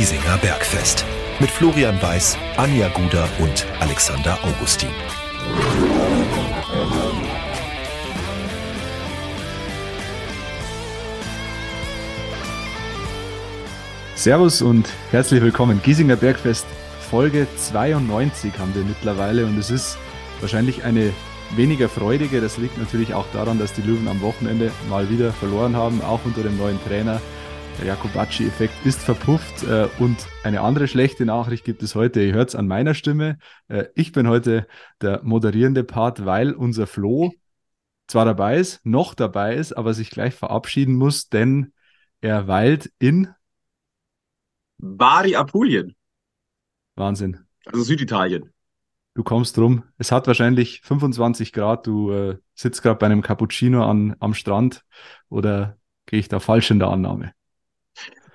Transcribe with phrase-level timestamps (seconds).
[0.00, 1.04] Giesinger Bergfest.
[1.40, 4.88] Mit Florian Weiß, Anja Guder und Alexander Augustin.
[14.14, 15.82] Servus und herzlich willkommen.
[15.82, 16.64] Giesinger Bergfest
[17.10, 19.98] Folge 92 haben wir mittlerweile und es ist
[20.40, 21.12] wahrscheinlich eine
[21.56, 22.40] weniger freudige.
[22.40, 26.20] Das liegt natürlich auch daran, dass die Löwen am Wochenende mal wieder verloren haben, auch
[26.24, 27.20] unter dem neuen Trainer.
[27.80, 32.20] Der Jakobacci-Effekt ist verpufft äh, und eine andere schlechte Nachricht gibt es heute.
[32.22, 33.38] Ihr hört es an meiner Stimme.
[33.68, 34.66] Äh, ich bin heute
[35.00, 37.32] der moderierende Part, weil unser Flo
[38.06, 41.72] zwar dabei ist, noch dabei ist, aber sich gleich verabschieden muss, denn
[42.20, 43.28] er weilt in
[44.76, 45.96] Bari Apulien.
[46.96, 47.46] Wahnsinn.
[47.64, 48.52] Also Süditalien.
[49.14, 49.84] Du kommst rum.
[49.96, 51.86] Es hat wahrscheinlich 25 Grad.
[51.86, 54.84] Du äh, sitzt gerade bei einem Cappuccino an, am Strand
[55.30, 57.32] oder gehe ich da falsch in der Annahme?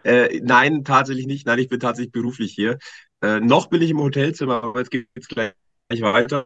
[0.05, 1.47] Äh, nein, tatsächlich nicht.
[1.47, 2.77] Nein, ich bin tatsächlich beruflich hier.
[3.21, 5.53] Äh, noch bin ich im Hotelzimmer, aber jetzt geht es gleich
[5.89, 6.45] weiter.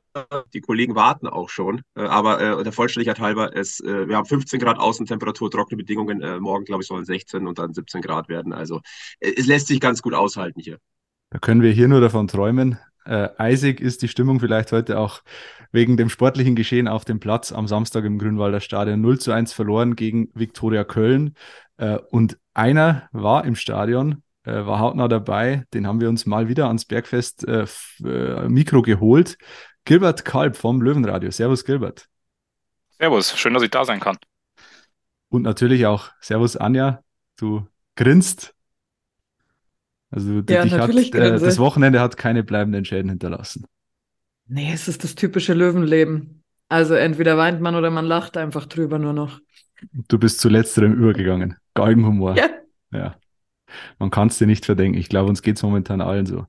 [0.53, 1.81] Die Kollegen warten auch schon.
[1.95, 6.21] Äh, aber äh, der Vollständigkeit halber, es, äh, wir haben 15 Grad Außentemperatur, trockene Bedingungen.
[6.21, 8.53] Äh, morgen, glaube ich, sollen 16 und dann 17 Grad werden.
[8.53, 8.79] Also
[9.19, 10.77] es lässt sich ganz gut aushalten hier.
[11.29, 12.79] Da können wir hier nur davon träumen.
[13.05, 15.21] Äh, eisig ist die Stimmung vielleicht heute auch
[15.73, 19.51] wegen dem sportlichen Geschehen auf dem Platz am Samstag im Grünwalder Stadion 0 zu 1
[19.51, 21.35] verloren gegen Viktoria Köln.
[21.77, 25.63] Äh, und einer war im Stadion, äh, war hautnah dabei.
[25.73, 27.65] Den haben wir uns mal wieder ans Bergfest äh,
[28.03, 29.37] äh, Mikro geholt.
[29.85, 31.31] Gilbert Kalb vom Löwenradio.
[31.31, 32.07] Servus, Gilbert.
[32.97, 34.17] Servus, schön, dass ich da sein kann.
[35.29, 37.01] Und natürlich auch Servus, Anja.
[37.37, 37.65] Du
[37.95, 38.53] grinst
[40.11, 43.65] also ja, dich hat, äh, das Wochenende hat keine bleibenden Schäden hinterlassen.
[44.47, 46.43] Nee, es ist das typische Löwenleben.
[46.67, 49.39] Also entweder weint man oder man lacht einfach drüber nur noch.
[50.07, 51.55] Du bist zu letzterem übergegangen.
[51.73, 52.35] Galgenhumor.
[52.35, 52.49] Ja.
[52.91, 53.15] ja.
[53.99, 54.97] Man kann es dir nicht verdenken.
[54.97, 56.45] Ich glaube, uns geht es momentan allen so.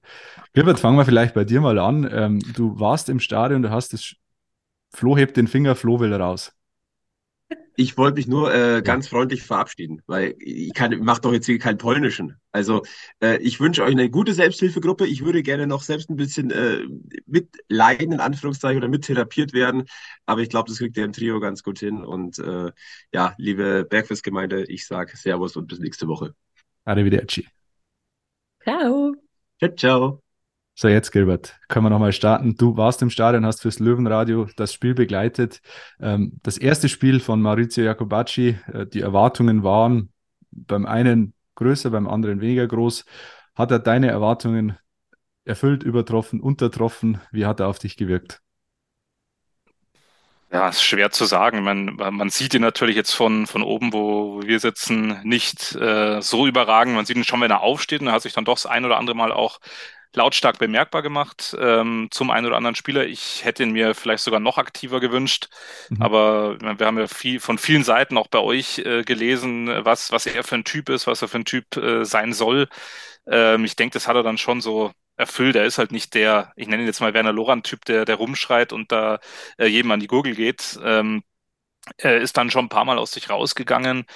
[0.53, 2.08] Gilbert, fangen wir vielleicht bei dir mal an.
[2.10, 4.14] Ähm, du warst im Stadion, du hast das
[4.92, 6.53] Flo hebt den Finger, Flo will raus.
[7.81, 11.59] Ich wollte mich nur äh, ganz freundlich verabschieden, weil ich kann, mache doch jetzt hier
[11.59, 12.37] keinen Polnischen.
[12.53, 12.83] Also
[13.23, 15.07] äh, ich wünsche euch eine gute Selbsthilfegruppe.
[15.07, 16.83] Ich würde gerne noch selbst ein bisschen äh,
[17.25, 19.85] mitleiden, in Anführungszeichen, oder mittherapiert werden.
[20.27, 22.05] Aber ich glaube, das kriegt ihr im Trio ganz gut hin.
[22.05, 22.71] Und äh,
[23.15, 26.35] ja, liebe Bergfestgemeinde, ich sage Servus und bis nächste Woche.
[26.85, 27.49] Arrivederci.
[28.62, 29.15] Ciao.
[29.59, 30.30] Ciao, ciao.
[30.81, 32.57] So, jetzt, Gilbert, können wir nochmal starten.
[32.57, 35.61] Du warst im Stadion, hast fürs Löwenradio das Spiel begleitet.
[36.01, 40.11] Ähm, das erste Spiel von Maurizio Jacobacci, äh, die Erwartungen waren
[40.51, 43.05] beim einen größer, beim anderen weniger groß.
[43.55, 44.79] Hat er deine Erwartungen
[45.45, 47.21] erfüllt, übertroffen, untertroffen?
[47.31, 48.41] Wie hat er auf dich gewirkt?
[50.51, 51.62] Ja, ist schwer zu sagen.
[51.62, 56.47] Man, man sieht ihn natürlich jetzt von, von oben, wo wir sitzen, nicht äh, so
[56.47, 56.95] überragend.
[56.95, 58.87] Man sieht ihn schon, wenn er aufsteht und er hat sich dann doch das ein
[58.87, 59.61] oder andere Mal auch
[60.15, 63.06] lautstark bemerkbar gemacht ähm, zum einen oder anderen Spieler.
[63.06, 65.48] Ich hätte ihn mir vielleicht sogar noch aktiver gewünscht,
[65.88, 66.03] mhm.
[66.03, 70.26] aber wir haben ja viel, von vielen Seiten auch bei euch äh, gelesen, was, was
[70.26, 72.69] er für ein Typ ist, was er für ein Typ äh, sein soll.
[73.26, 75.56] Ähm, ich denke, das hat er dann schon so erfüllt.
[75.56, 78.72] Er ist halt nicht der, ich nenne ihn jetzt mal Werner Loran-Typ, der, der rumschreit
[78.72, 79.20] und da
[79.59, 80.78] äh, jedem an die Gurgel geht.
[80.82, 81.22] Ähm,
[81.97, 84.06] er ist dann schon ein paar Mal aus sich rausgegangen.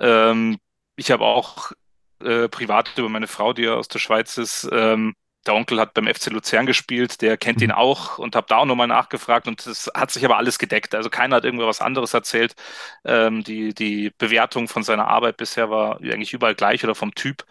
[0.00, 0.58] Ähm,
[0.96, 1.72] ich habe auch
[2.20, 5.14] äh, privat über meine Frau, die ja aus der Schweiz ist, ähm,
[5.46, 7.76] der Onkel hat beim FC Luzern gespielt, der kennt ihn mhm.
[7.76, 10.94] auch und habe da auch nochmal nachgefragt und es hat sich aber alles gedeckt.
[10.94, 12.54] Also keiner hat irgendwas anderes erzählt.
[13.04, 17.44] Ähm, die, die Bewertung von seiner Arbeit bisher war eigentlich überall gleich oder vom Typ.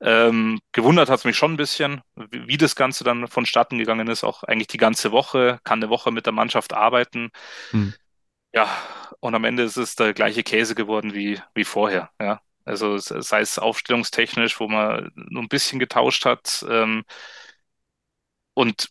[0.00, 4.08] Ähm, gewundert hat es mich schon ein bisschen, wie, wie, das Ganze dann vonstatten gegangen
[4.08, 7.30] ist, auch eigentlich die ganze Woche, kann eine Woche mit der Mannschaft arbeiten.
[7.70, 7.94] Mhm.
[8.52, 8.68] Ja,
[9.20, 12.10] und am Ende ist es der gleiche Käse geworden wie, wie vorher.
[12.20, 12.40] Ja.
[12.64, 16.64] Also sei es aufstellungstechnisch, wo man nur ein bisschen getauscht hat.
[16.68, 17.04] Ähm,
[18.54, 18.88] und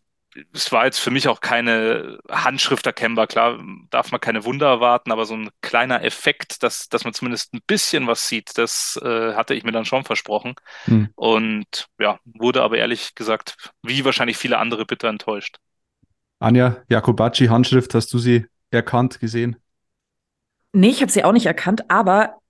[0.54, 3.28] es war jetzt für mich auch keine Handschrift erkennbar.
[3.28, 7.54] Klar, darf man keine Wunder erwarten, aber so ein kleiner Effekt, dass, dass man zumindest
[7.54, 10.56] ein bisschen was sieht, das äh, hatte ich mir dann schon versprochen.
[10.86, 11.10] Hm.
[11.16, 15.58] Und ja, wurde aber ehrlich gesagt, wie wahrscheinlich viele andere, bitter enttäuscht.
[16.40, 19.58] Anja, Jakobacci, Handschrift, hast du sie erkannt, gesehen?
[20.74, 22.41] Nee, ich habe sie auch nicht erkannt, aber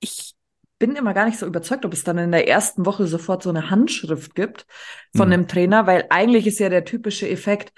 [0.00, 0.34] ich
[0.78, 3.50] bin immer gar nicht so überzeugt, ob es dann in der ersten Woche sofort so
[3.50, 4.66] eine Handschrift gibt
[5.14, 5.32] von mhm.
[5.32, 7.72] einem Trainer, weil eigentlich ist ja der typische Effekt,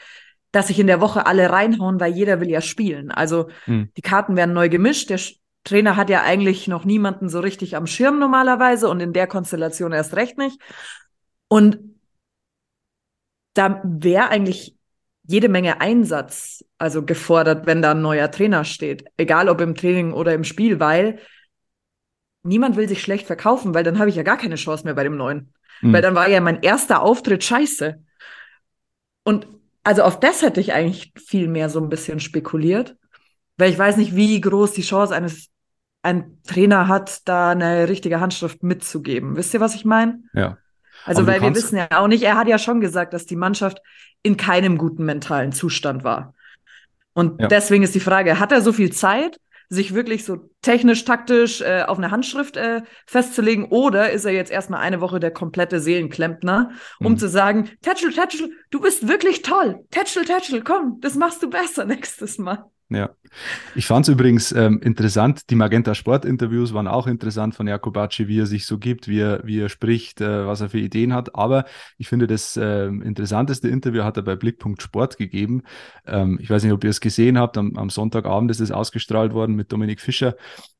[0.52, 3.10] dass sich in der Woche alle reinhauen, weil jeder will ja spielen.
[3.10, 3.90] Also mhm.
[3.96, 5.10] die Karten werden neu gemischt.
[5.10, 5.18] Der
[5.64, 9.92] Trainer hat ja eigentlich noch niemanden so richtig am Schirm normalerweise und in der Konstellation
[9.92, 10.60] erst recht nicht.
[11.48, 11.78] Und
[13.54, 14.76] da wäre eigentlich
[15.24, 20.12] jede Menge Einsatz also gefordert, wenn da ein neuer Trainer steht, egal ob im Training
[20.12, 21.18] oder im Spiel, weil
[22.42, 25.04] niemand will sich schlecht verkaufen, weil dann habe ich ja gar keine Chance mehr bei
[25.04, 25.52] dem neuen.
[25.80, 25.92] mhm.
[25.92, 28.02] weil dann war ja mein erster Auftritt scheiße.
[29.24, 29.46] Und
[29.84, 32.96] also auf das hätte ich eigentlich viel mehr so ein bisschen spekuliert,
[33.56, 35.48] weil ich weiß nicht, wie groß die Chance eines
[36.02, 39.36] ein Trainer hat, da eine richtige Handschrift mitzugeben.
[39.36, 40.20] Wisst ihr, was ich meine?
[40.34, 40.58] Ja.
[41.04, 43.80] Also, weil wir wissen ja auch nicht, er hat ja schon gesagt, dass die Mannschaft
[44.22, 46.34] in keinem guten mentalen Zustand war.
[47.12, 47.48] Und ja.
[47.48, 49.38] deswegen ist die Frage, hat er so viel Zeit,
[49.72, 53.64] sich wirklich so technisch, taktisch äh, auf eine Handschrift äh, festzulegen?
[53.64, 57.18] Oder ist er jetzt erstmal eine Woche der komplette Seelenklempner, um mhm.
[57.18, 59.80] zu sagen, Tetschel, Tetschel, du bist wirklich toll.
[59.90, 62.64] Tetschel, Tetschel, komm, das machst du besser nächstes Mal.
[62.94, 63.10] Ja.
[63.74, 68.40] Ich fand es übrigens ähm, interessant, die Magenta Sport-Interviews waren auch interessant von Jakobacci, wie
[68.40, 71.34] er sich so gibt, wie er, wie er spricht, äh, was er für Ideen hat.
[71.34, 71.64] Aber
[71.96, 75.62] ich finde, das äh, interessanteste Interview hat er bei Blickpunkt Sport gegeben.
[76.06, 79.32] Ähm, ich weiß nicht, ob ihr es gesehen habt, am, am, Sonntagabend ist es ausgestrahlt
[79.32, 80.36] worden mit Dominik Fischer.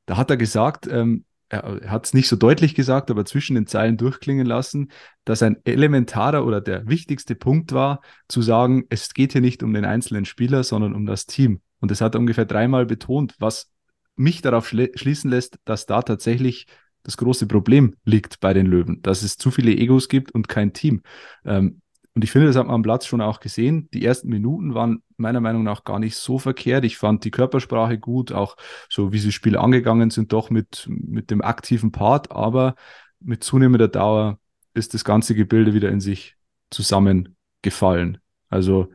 [0.06, 3.66] Da hat er gesagt, ähm, er hat es nicht so deutlich gesagt, aber zwischen den
[3.66, 4.90] Zeilen durchklingen lassen,
[5.26, 9.75] dass ein elementarer oder der wichtigste Punkt war, zu sagen, es geht hier nicht um
[9.75, 11.60] den einzelnen Spieler, sondern um das Team.
[11.81, 13.70] Und das hat er ungefähr dreimal betont, was
[14.16, 16.66] mich darauf schließen lässt, dass da tatsächlich
[17.02, 20.72] das große Problem liegt bei den Löwen, dass es zu viele Egos gibt und kein
[20.72, 21.02] Team.
[21.44, 21.82] Ähm,
[22.14, 23.88] und ich finde, das hat man am Platz schon auch gesehen.
[23.93, 26.84] Die ersten Minuten waren meiner Meinung nach gar nicht so verkehrt.
[26.84, 28.56] Ich fand die Körpersprache gut, auch
[28.90, 32.30] so wie sie Spiele angegangen sind, doch mit, mit dem aktiven Part.
[32.30, 32.74] Aber
[33.20, 34.38] mit zunehmender Dauer
[34.74, 36.36] ist das ganze Gebilde wieder in sich
[36.70, 38.19] zusammengefallen.
[38.48, 38.92] Also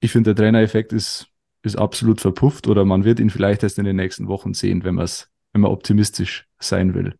[0.00, 1.30] ich finde, der Trainereffekt ist
[1.66, 4.96] ist absolut verpufft oder man wird ihn vielleicht erst in den nächsten Wochen sehen, wenn,
[4.96, 7.18] wenn man optimistisch sein will.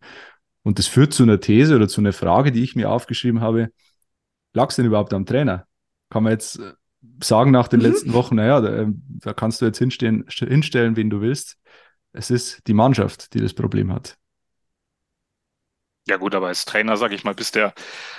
[0.63, 3.71] Und das führt zu einer These oder zu einer Frage, die ich mir aufgeschrieben habe.
[4.53, 5.67] Lag es denn überhaupt am Trainer?
[6.11, 6.61] Kann man jetzt
[7.23, 7.87] sagen nach den mhm.
[7.87, 11.57] letzten Wochen, naja, da, ähm, da kannst du jetzt hinstehen, hinstellen, wen du willst.
[12.13, 14.17] Es ist die Mannschaft, die das Problem hat.
[16.09, 17.73] Ja gut, aber als Trainer, sag ich mal, bist du ja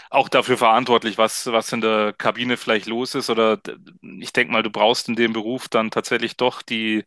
[0.09, 3.29] auch dafür verantwortlich, was, was in der Kabine vielleicht los ist.
[3.29, 3.61] Oder
[4.19, 7.05] ich denke mal, du brauchst in dem Beruf dann tatsächlich doch die,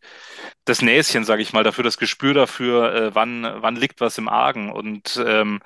[0.64, 4.28] das Näschen, sag ich mal, dafür, das Gespür dafür, äh, wann, wann liegt was im
[4.28, 4.72] Argen.
[4.72, 5.60] Und ähm,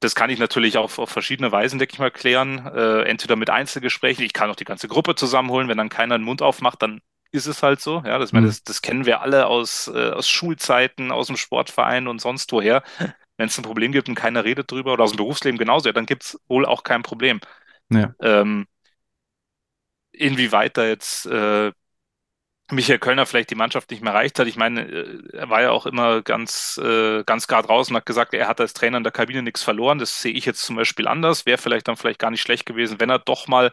[0.00, 2.66] das kann ich natürlich auch auf verschiedene Weisen, denke ich mal, klären.
[2.66, 6.24] Äh, entweder mit Einzelgesprächen, ich kann auch die ganze Gruppe zusammenholen, wenn dann keiner den
[6.24, 7.00] Mund aufmacht, dann
[7.30, 8.02] ist es halt so.
[8.06, 8.46] Ja, das, mhm.
[8.46, 12.82] das, das kennen wir alle aus, äh, aus Schulzeiten, aus dem Sportverein und sonst woher.
[13.36, 15.92] Wenn es ein Problem gibt und keiner redet drüber oder aus dem Berufsleben genauso, ja,
[15.92, 17.40] dann gibt es wohl auch kein Problem.
[17.90, 18.12] Ja.
[18.20, 18.66] Ähm,
[20.12, 21.72] inwieweit da jetzt äh,
[22.70, 24.46] Michael Kölner vielleicht die Mannschaft nicht mehr erreicht hat.
[24.46, 28.04] Ich meine, äh, er war ja auch immer ganz, äh, ganz gerade raus und hat
[28.04, 29.98] gesagt, er hat als Trainer in der Kabine nichts verloren.
[29.98, 31.46] Das sehe ich jetzt zum Beispiel anders.
[31.46, 33.72] Wäre vielleicht dann vielleicht gar nicht schlecht gewesen, wenn er doch mal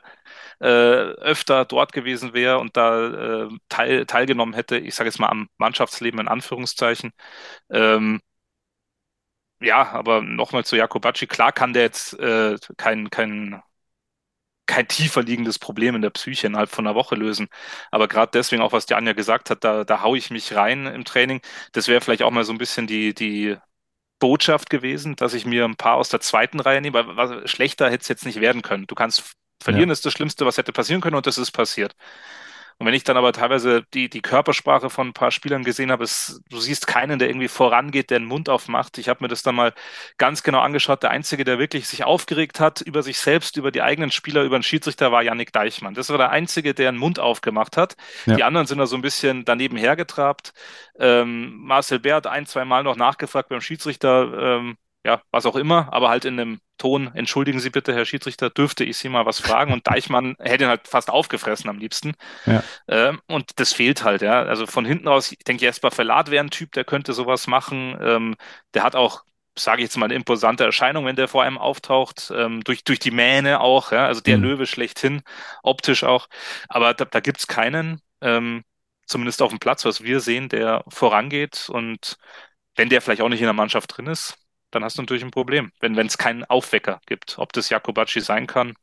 [0.61, 5.29] äh, öfter dort gewesen wäre und da äh, teil, teilgenommen hätte, ich sage jetzt mal
[5.29, 7.11] am Mannschaftsleben in Anführungszeichen.
[7.71, 8.21] Ähm,
[9.61, 11.27] ja, aber nochmal zu Jakobacci.
[11.27, 13.61] Klar kann der jetzt äh, kein, kein,
[14.67, 17.47] kein tiefer liegendes Problem in der Psyche innerhalb von einer Woche lösen.
[17.91, 20.87] Aber gerade deswegen, auch was die Anja gesagt hat, da, da haue ich mich rein
[20.87, 21.41] im Training.
[21.73, 23.57] Das wäre vielleicht auch mal so ein bisschen die, die
[24.19, 27.89] Botschaft gewesen, dass ich mir ein paar aus der zweiten Reihe nehme, weil was, schlechter
[27.89, 28.87] hätte es jetzt nicht werden können.
[28.87, 29.93] Du kannst verlieren, ja.
[29.93, 31.95] ist das Schlimmste, was hätte passieren können und das ist passiert.
[32.77, 36.03] Und wenn ich dann aber teilweise die, die Körpersprache von ein paar Spielern gesehen habe,
[36.03, 38.97] es, du siehst keinen, der irgendwie vorangeht, der den Mund aufmacht.
[38.97, 39.73] Ich habe mir das dann mal
[40.17, 41.01] ganz genau angeschaut.
[41.01, 44.59] Der Einzige, der wirklich sich aufgeregt hat über sich selbst, über die eigenen Spieler, über
[44.59, 45.93] den Schiedsrichter, war Yannick Deichmann.
[45.93, 47.95] Das war der Einzige, der einen Mund aufgemacht hat.
[48.25, 48.35] Ja.
[48.35, 50.53] Die anderen sind da so ein bisschen daneben hergetrabt.
[50.99, 55.55] Ähm, Marcel Bär hat ein, zwei Mal noch nachgefragt beim Schiedsrichter, ähm, ja, was auch
[55.55, 59.25] immer, aber halt in einem Ton, entschuldigen Sie bitte, Herr Schiedsrichter, dürfte ich Sie mal
[59.25, 59.71] was fragen?
[59.71, 62.13] Und Deichmann hätte ihn halt fast aufgefressen am liebsten.
[62.47, 62.63] Ja.
[62.87, 64.41] Ähm, und das fehlt halt, ja.
[64.41, 67.95] Also von hinten aus, ich denke, Jesper Verlat wäre ein Typ, der könnte sowas machen.
[68.01, 68.35] Ähm,
[68.73, 69.23] der hat auch,
[69.55, 72.99] sage ich jetzt mal, eine imposante Erscheinung, wenn der vor einem auftaucht, ähm, durch, durch
[72.99, 74.07] die Mähne auch, ja.
[74.07, 74.43] Also der mhm.
[74.43, 75.21] Löwe schlechthin,
[75.61, 76.27] optisch auch.
[76.67, 78.63] Aber da, da gibt es keinen, ähm,
[79.05, 81.69] zumindest auf dem Platz, was wir sehen, der vorangeht.
[81.69, 82.17] Und
[82.75, 84.35] wenn der vielleicht auch nicht in der Mannschaft drin ist,
[84.75, 87.37] dann hast du natürlich ein Problem, wenn es keinen Aufwecker gibt.
[87.39, 88.73] Ob das Jakobacci sein kann,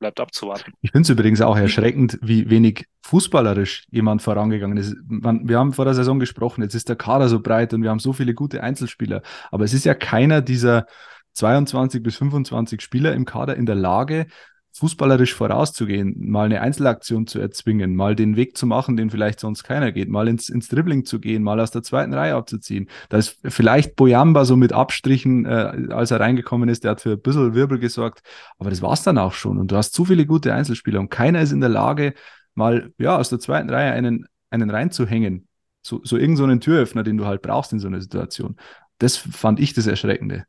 [0.00, 0.72] bleibt abzuwarten.
[0.80, 4.96] Ich finde es übrigens auch erschreckend, wie wenig fußballerisch jemand vorangegangen ist.
[5.06, 7.90] Man, wir haben vor der Saison gesprochen, jetzt ist der Kader so breit und wir
[7.90, 9.22] haben so viele gute Einzelspieler.
[9.50, 10.86] Aber es ist ja keiner dieser
[11.34, 14.26] 22 bis 25 Spieler im Kader in der Lage,
[14.72, 19.64] fußballerisch vorauszugehen, mal eine Einzelaktion zu erzwingen, mal den Weg zu machen, den vielleicht sonst
[19.64, 22.88] keiner geht, mal ins, ins Dribbling zu gehen, mal aus der zweiten Reihe abzuziehen.
[23.08, 27.12] Da ist vielleicht Boyamba so mit Abstrichen, äh, als er reingekommen ist, der hat für
[27.12, 28.20] ein bisschen Wirbel gesorgt,
[28.58, 29.58] aber das war's dann auch schon.
[29.58, 32.14] Und du hast zu viele gute Einzelspieler und keiner ist in der Lage,
[32.54, 35.48] mal ja aus der zweiten Reihe einen, einen reinzuhängen.
[35.82, 38.56] So, so irgend so Türöffner, den du halt brauchst in so einer Situation.
[38.98, 40.44] Das fand ich das Erschreckende.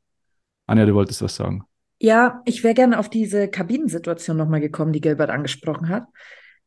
[0.67, 1.63] Anja, du wolltest was sagen.
[2.03, 6.07] Ja, ich wäre gerne auf diese Kabinensituation nochmal gekommen, die Gilbert angesprochen hat.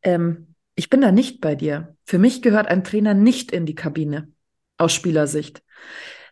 [0.02, 1.96] Ähm, ich bin da nicht bei dir.
[2.04, 4.28] Für mich gehört ein Trainer nicht in die Kabine
[4.78, 5.64] aus Spielersicht,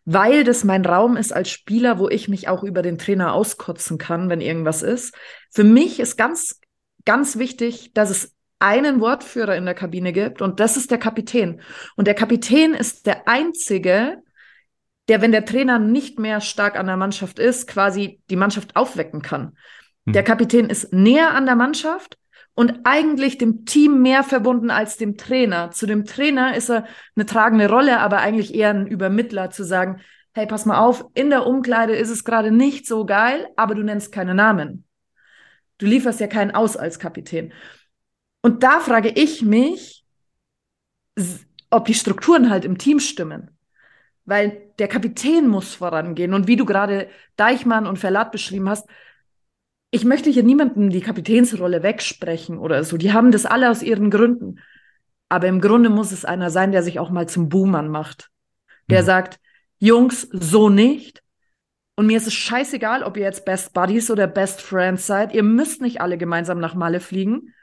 [0.04, 3.99] weil das mein Raum ist als Spieler, wo ich mich auch über den Trainer auskotzen
[3.99, 5.16] kann, wenn irgendwas ist.
[5.50, 6.61] Für mich ist ganz,
[7.04, 11.61] ganz wichtig, dass es einen Wortführer in der Kabine gibt und das ist der Kapitän.
[11.97, 14.23] Und der Kapitän ist der einzige,
[15.09, 19.23] der, wenn der Trainer nicht mehr stark an der Mannschaft ist, quasi die Mannschaft aufwecken
[19.23, 19.56] kann.
[20.04, 20.12] Mhm.
[20.12, 22.18] Der Kapitän ist näher an der Mannschaft
[22.54, 25.71] und eigentlich dem Team mehr verbunden als dem Trainer.
[25.71, 30.00] Zu dem Trainer ist er eine tragende Rolle, aber eigentlich eher ein Übermittler zu sagen,
[30.35, 33.82] hey, pass mal auf, in der Umkleide ist es gerade nicht so geil, aber du
[33.82, 34.85] nennst keine Namen.
[35.78, 37.52] Du lieferst ja keinen aus als Kapitän.
[38.42, 40.04] Und da frage ich mich,
[41.71, 43.51] ob die Strukturen halt im Team stimmen.
[44.25, 46.35] Weil der Kapitän muss vorangehen.
[46.35, 48.88] Und wie du gerade Deichmann und Verlat beschrieben hast,
[49.91, 52.97] ich möchte hier niemandem die Kapitänsrolle wegsprechen oder so.
[52.97, 54.59] Die haben das alle aus ihren Gründen.
[55.29, 58.31] Aber im Grunde muss es einer sein, der sich auch mal zum Buhmann macht.
[58.88, 59.07] Der mhm.
[59.07, 59.41] sagt,
[59.79, 61.23] Jungs, so nicht.
[61.97, 65.35] Und mir ist es scheißegal, ob ihr jetzt Best Buddies oder Best Friends seid.
[65.35, 67.55] Ihr müsst nicht alle gemeinsam nach Malle fliegen.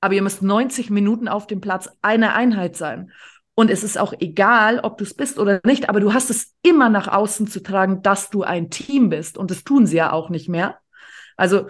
[0.00, 3.10] Aber ihr müsst 90 Minuten auf dem Platz eine Einheit sein.
[3.54, 6.54] Und es ist auch egal, ob du es bist oder nicht, aber du hast es
[6.62, 9.36] immer nach außen zu tragen, dass du ein Team bist.
[9.36, 10.78] Und das tun sie ja auch nicht mehr.
[11.36, 11.68] Also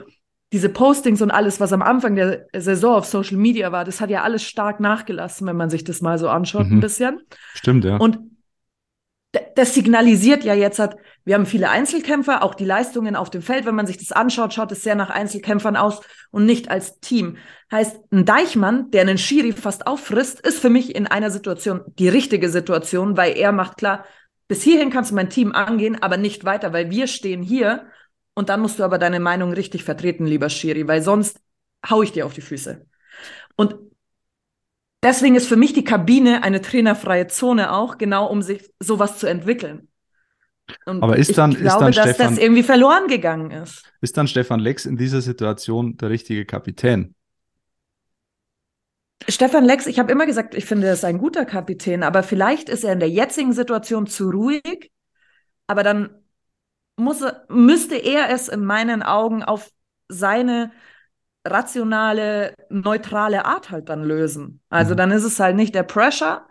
[0.53, 4.11] diese Postings und alles, was am Anfang der Saison auf Social Media war, das hat
[4.11, 6.79] ja alles stark nachgelassen, wenn man sich das mal so anschaut, mhm.
[6.79, 7.21] ein bisschen.
[7.55, 7.97] Stimmt, ja.
[7.97, 8.19] Und
[9.57, 13.67] das signalisiert ja jetzt hat, wir haben viele Einzelkämpfer, auch die Leistungen auf dem Feld,
[13.67, 17.37] wenn man sich das anschaut, schaut es sehr nach Einzelkämpfern aus und nicht als Team.
[17.71, 22.09] Heißt, ein Deichmann, der einen Schiri fast auffrisst, ist für mich in einer Situation die
[22.09, 24.05] richtige Situation, weil er macht klar,
[24.49, 27.87] bis hierhin kannst du mein Team angehen, aber nicht weiter, weil wir stehen hier
[28.35, 31.41] und dann musst du aber deine Meinung richtig vertreten, lieber Schiri, weil sonst
[31.89, 32.87] hau ich dir auf die Füße.
[33.57, 33.90] Und
[35.03, 39.27] deswegen ist für mich die Kabine eine trainerfreie Zone auch, genau um sich sowas zu
[39.27, 39.89] entwickeln.
[40.87, 43.85] Und aber ist dann, ich glaube, ist dann dass Stefan, das irgendwie verloren gegangen ist.
[44.01, 47.15] Ist dann Stefan Lex in dieser Situation der richtige Kapitän?
[49.29, 52.69] Stefan Lex, ich habe immer gesagt, ich finde, er ist ein guter Kapitän, aber vielleicht
[52.69, 54.91] ist er in der jetzigen Situation zu ruhig.
[55.67, 56.11] Aber dann
[56.97, 59.71] muss, müsste er es in meinen Augen auf
[60.09, 60.73] seine
[61.45, 64.61] rationale, neutrale Art halt dann lösen.
[64.69, 64.99] Also mhm.
[64.99, 66.47] dann ist es halt nicht der Pressure,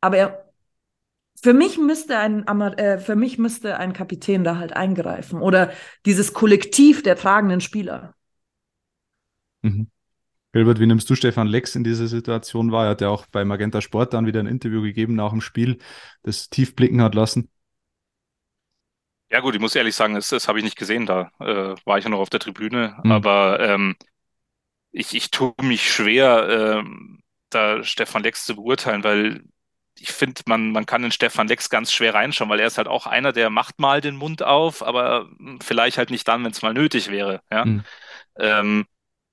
[0.00, 0.52] aber er,
[1.42, 5.72] für mich müsste ein äh, für mich müsste ein Kapitän da halt eingreifen oder
[6.04, 8.14] dieses Kollektiv der tragenden Spieler.
[9.62, 9.90] Mhm.
[10.52, 12.86] Gilbert, wie nimmst du Stefan Lex in dieser Situation wahr?
[12.86, 15.78] Er hat ja auch bei Magenta Sport dann wieder ein Interview gegeben nach dem Spiel,
[16.22, 17.48] das tief blicken hat lassen.
[19.30, 21.98] Ja gut, ich muss ehrlich sagen, das, das habe ich nicht gesehen, da äh, war
[21.98, 23.12] ich ja noch auf der Tribüne, mhm.
[23.12, 23.94] aber ähm,
[24.92, 26.48] ich, ich tue mich schwer,
[26.80, 29.44] ähm, da Stefan Lex zu beurteilen, weil
[29.98, 32.88] ich finde, man, man kann in Stefan Lex ganz schwer reinschauen, weil er ist halt
[32.88, 35.28] auch einer, der macht mal den Mund auf, aber
[35.62, 37.42] vielleicht halt nicht dann, wenn es mal nötig wäre.
[37.50, 37.64] Ja?
[37.66, 37.84] Mhm.
[38.38, 38.86] Ähm,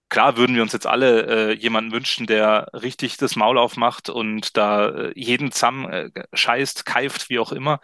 [0.10, 4.58] klar würden wir uns jetzt alle äh, jemanden wünschen, der richtig das Maul aufmacht und
[4.58, 7.80] da äh, jeden zusammen äh, scheißt, keift, wie auch immer.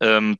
[0.00, 0.38] Ähm,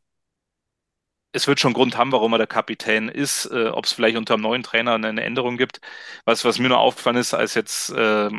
[1.35, 4.37] es wird schon Grund haben, warum er der Kapitän ist, äh, ob es vielleicht unter
[4.37, 5.81] dem neuen Trainer eine Änderung gibt.
[6.25, 8.31] Was, was mir nur aufgefallen ist, als jetzt äh,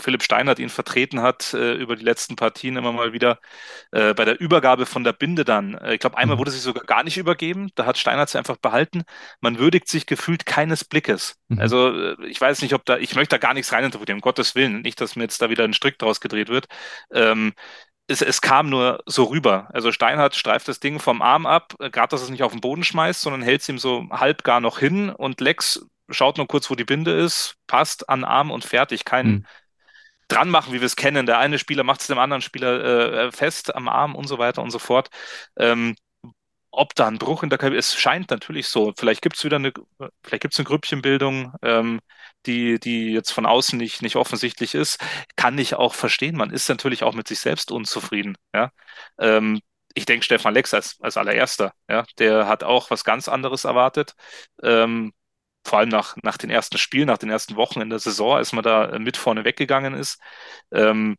[0.00, 3.38] Philipp Steinert ihn vertreten hat äh, über die letzten Partien immer mal wieder,
[3.92, 5.74] äh, bei der Übergabe von der Binde dann.
[5.74, 6.40] Äh, ich glaube, einmal mhm.
[6.40, 9.02] wurde sie sogar gar nicht übergeben, da hat Steinert sie einfach behalten.
[9.42, 11.36] Man würdigt sich gefühlt keines Blickes.
[11.48, 11.60] Mhm.
[11.60, 14.54] Also äh, ich weiß nicht, ob da, ich möchte da gar nichts reininterpretieren, um Gottes
[14.54, 16.66] Willen, nicht, dass mir jetzt da wieder ein Strick draus gedreht wird.
[17.12, 17.52] Ähm,
[18.08, 19.68] es, es kam nur so rüber.
[19.72, 22.82] Also Steinhardt streift das Ding vom Arm ab, gerade dass es nicht auf den Boden
[22.82, 26.70] schmeißt, sondern hält es ihm so halb gar noch hin und Lex schaut nur kurz,
[26.70, 29.04] wo die Binde ist, passt an Arm und fertig.
[29.04, 29.46] Kein hm.
[30.28, 31.26] dran machen, wie wir es kennen.
[31.26, 34.62] Der eine Spieler macht es dem anderen Spieler äh, fest am Arm und so weiter
[34.62, 35.10] und so fort.
[35.58, 35.94] Ähm,
[36.70, 38.92] ob da ein Bruch in der Kabine, es scheint natürlich so.
[38.96, 39.72] Vielleicht gibt es wieder eine,
[40.22, 41.54] vielleicht gibt eine Grüppchenbildung.
[41.62, 42.00] Ähm,
[42.46, 44.98] die, die jetzt von außen nicht, nicht offensichtlich ist,
[45.36, 46.36] kann ich auch verstehen.
[46.36, 48.36] Man ist natürlich auch mit sich selbst unzufrieden.
[48.54, 48.70] Ja?
[49.18, 49.60] Ähm,
[49.94, 54.14] ich denke, Stefan Lex als, als allererster, ja, der hat auch was ganz anderes erwartet.
[54.62, 55.12] Ähm,
[55.64, 58.52] vor allem nach, nach den ersten Spielen, nach den ersten Wochen in der Saison, als
[58.52, 60.20] man da mit vorne weggegangen ist.
[60.72, 61.16] Ähm,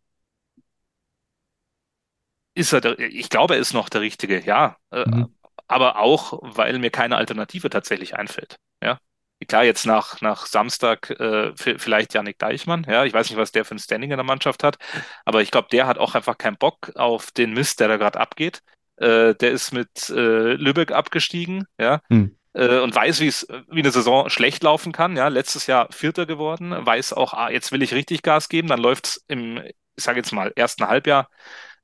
[2.55, 4.77] ist er, der, ich glaube, er ist noch der Richtige, ja.
[4.91, 5.35] Äh, mhm.
[5.69, 8.57] Aber auch, weil mir keine Alternative tatsächlich einfällt.
[8.83, 8.99] Ja
[9.47, 13.65] klar, jetzt nach, nach Samstag äh, vielleicht Janik Deichmann, ja, ich weiß nicht, was der
[13.65, 14.77] für ein Standing in der Mannschaft hat,
[15.25, 18.19] aber ich glaube, der hat auch einfach keinen Bock auf den Mist, der da gerade
[18.19, 18.61] abgeht.
[18.97, 22.01] Äh, der ist mit äh, Lübeck abgestiegen, ja.
[22.09, 22.35] Hm.
[22.53, 25.15] äh, und weiß, wie es wie eine Saison schlecht laufen kann.
[25.15, 28.81] Ja, letztes Jahr Vierter geworden, weiß auch, ah, jetzt will ich richtig Gas geben, dann
[28.81, 31.29] läuft es im, ich sage jetzt mal, ersten Halbjahr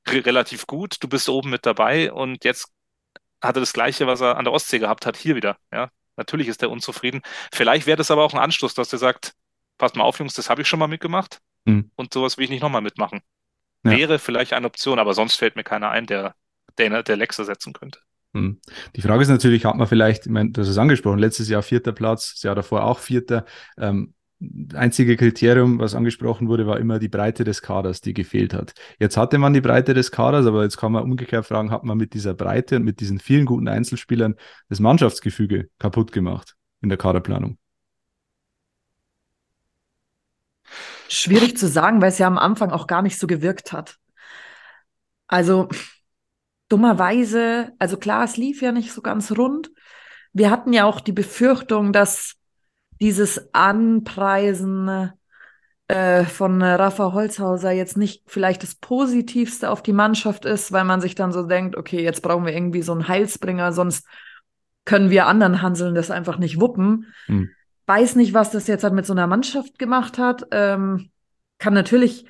[0.09, 0.97] re relativ gut.
[0.99, 2.74] Du bist oben mit dabei und jetzt
[3.45, 5.57] hat er das Gleiche, was er an der Ostsee gehabt hat, hier wieder.
[5.71, 7.21] Ja, natürlich ist er unzufrieden.
[7.53, 9.33] Vielleicht wäre das aber auch ein Anstoß, dass er sagt,
[9.77, 11.91] passt mal auf, Jungs, das habe ich schon mal mitgemacht mhm.
[11.95, 13.21] und sowas will ich nicht nochmal mitmachen.
[13.83, 13.91] Ja.
[13.91, 16.33] Wäre vielleicht eine Option, aber sonst fällt mir keiner ein, der,
[16.77, 17.99] der, der Lex ersetzen könnte.
[18.33, 18.59] Hm.
[18.95, 21.63] Die Frage ist natürlich, hat man vielleicht, ich meine, du hast es angesprochen, letztes Jahr
[21.63, 23.45] vierter Platz, das Jahr davor auch vierter.
[23.77, 24.13] Ähm,
[24.73, 28.73] einzige Kriterium, was angesprochen wurde, war immer die Breite des Kaders, die gefehlt hat.
[28.99, 31.97] Jetzt hatte man die Breite des Kaders, aber jetzt kann man umgekehrt fragen, hat man
[31.97, 34.35] mit dieser Breite und mit diesen vielen guten Einzelspielern
[34.69, 37.57] das Mannschaftsgefüge kaputt gemacht in der Kaderplanung?
[41.07, 43.97] Schwierig zu sagen, weil es ja am Anfang auch gar nicht so gewirkt hat.
[45.27, 45.69] Also
[46.67, 49.71] dummerweise, also klar, es lief ja nicht so ganz rund.
[50.33, 52.35] Wir hatten ja auch die Befürchtung, dass
[52.99, 55.11] dieses Anpreisen
[55.87, 61.01] äh, von Rafa Holzhauser jetzt nicht vielleicht das Positivste auf die Mannschaft ist, weil man
[61.01, 64.07] sich dann so denkt, okay, jetzt brauchen wir irgendwie so einen Heilsbringer, sonst
[64.85, 67.13] können wir anderen Hanseln das einfach nicht wuppen.
[67.25, 67.49] Hm.
[67.87, 70.47] Weiß nicht, was das jetzt halt mit so einer Mannschaft gemacht hat.
[70.51, 71.11] Ähm,
[71.59, 72.25] kann natürlich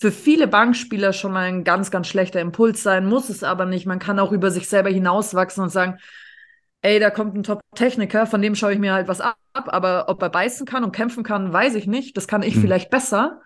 [0.00, 3.86] für viele Bankspieler schon mal ein ganz, ganz schlechter Impuls sein, muss es aber nicht.
[3.86, 5.98] Man kann auch über sich selber hinauswachsen und sagen,
[6.82, 10.22] ey, da kommt ein Top-Techniker, von dem schaue ich mir halt was ab, aber ob
[10.22, 12.16] er beißen kann und kämpfen kann, weiß ich nicht.
[12.16, 12.60] Das kann ich mhm.
[12.60, 13.42] vielleicht besser.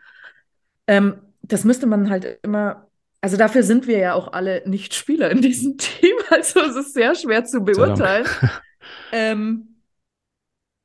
[0.87, 2.89] Ähm, das müsste man halt immer,
[3.21, 6.95] also dafür sind wir ja auch alle nicht Spieler in diesem Team, also es ist
[6.95, 8.27] sehr schwer zu beurteilen.
[9.13, 9.83] ähm,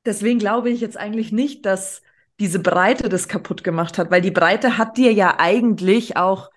[0.06, 2.02] deswegen glaube ich jetzt eigentlich nicht, dass
[2.40, 6.52] diese Breite das kaputt gemacht hat, weil die Breite hat dir ja eigentlich auch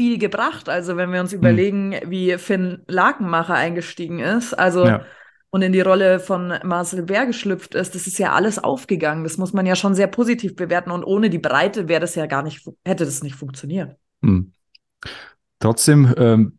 [0.00, 0.70] viel gebracht.
[0.70, 1.40] Also wenn wir uns hm.
[1.40, 2.10] überlegen, hm.
[2.10, 5.04] wie Finn Lakenmacher eingestiegen ist, also ja.
[5.50, 9.24] und in die Rolle von Marcel Bär geschlüpft ist, das ist ja alles aufgegangen.
[9.24, 12.24] Das muss man ja schon sehr positiv bewerten und ohne die Breite wäre das ja
[12.24, 13.94] gar nicht, hätte das nicht funktioniert.
[14.24, 14.52] Hm.
[15.58, 16.58] Trotzdem ähm,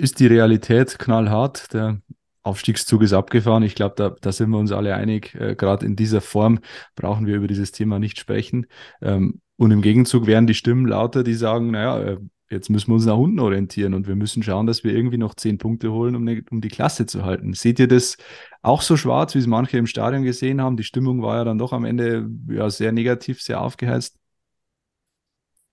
[0.00, 1.74] ist die Realität knallhart.
[1.74, 2.00] Der
[2.44, 3.64] Aufstiegszug ist abgefahren.
[3.64, 5.34] Ich glaube, da, da sind wir uns alle einig.
[5.34, 6.60] Äh, Gerade in dieser Form
[6.94, 8.66] brauchen wir über dieses Thema nicht sprechen.
[9.02, 12.18] Ähm, und im Gegenzug werden die Stimmen lauter, die sagen, naja, äh,
[12.50, 15.34] jetzt müssen wir uns nach unten orientieren und wir müssen schauen, dass wir irgendwie noch
[15.34, 17.52] zehn Punkte holen, um, ne, um die Klasse zu halten.
[17.54, 18.16] Seht ihr das
[18.62, 20.76] auch so schwarz, wie es manche im Stadion gesehen haben?
[20.76, 24.16] Die Stimmung war ja dann doch am Ende ja, sehr negativ, sehr aufgeheizt.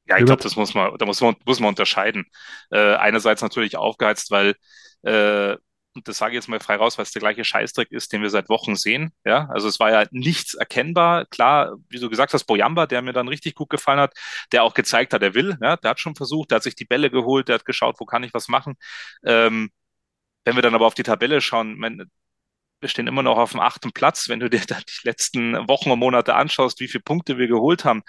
[0.05, 2.25] Ja, ich glaube, das muss man, da muss man, muss man unterscheiden.
[2.71, 4.55] Äh, einerseits natürlich aufgeheizt, weil
[5.01, 5.57] äh,
[5.97, 8.21] und das sage ich jetzt mal frei raus, weil es der gleiche Scheißdreck ist, den
[8.21, 9.11] wir seit Wochen sehen.
[9.25, 11.25] Ja, also es war ja nichts erkennbar.
[11.25, 14.13] Klar, wie du gesagt hast, Boyamba, der mir dann richtig gut gefallen hat,
[14.51, 15.57] der auch gezeigt hat, er will.
[15.61, 18.05] Ja, der hat schon versucht, der hat sich die Bälle geholt, der hat geschaut, wo
[18.05, 18.75] kann ich was machen.
[19.25, 19.71] Ähm,
[20.45, 22.09] wenn wir dann aber auf die Tabelle schauen, mein,
[22.79, 24.29] wir stehen immer noch auf dem achten Platz.
[24.29, 28.03] Wenn du dir die letzten Wochen und Monate anschaust, wie viele Punkte wir geholt haben,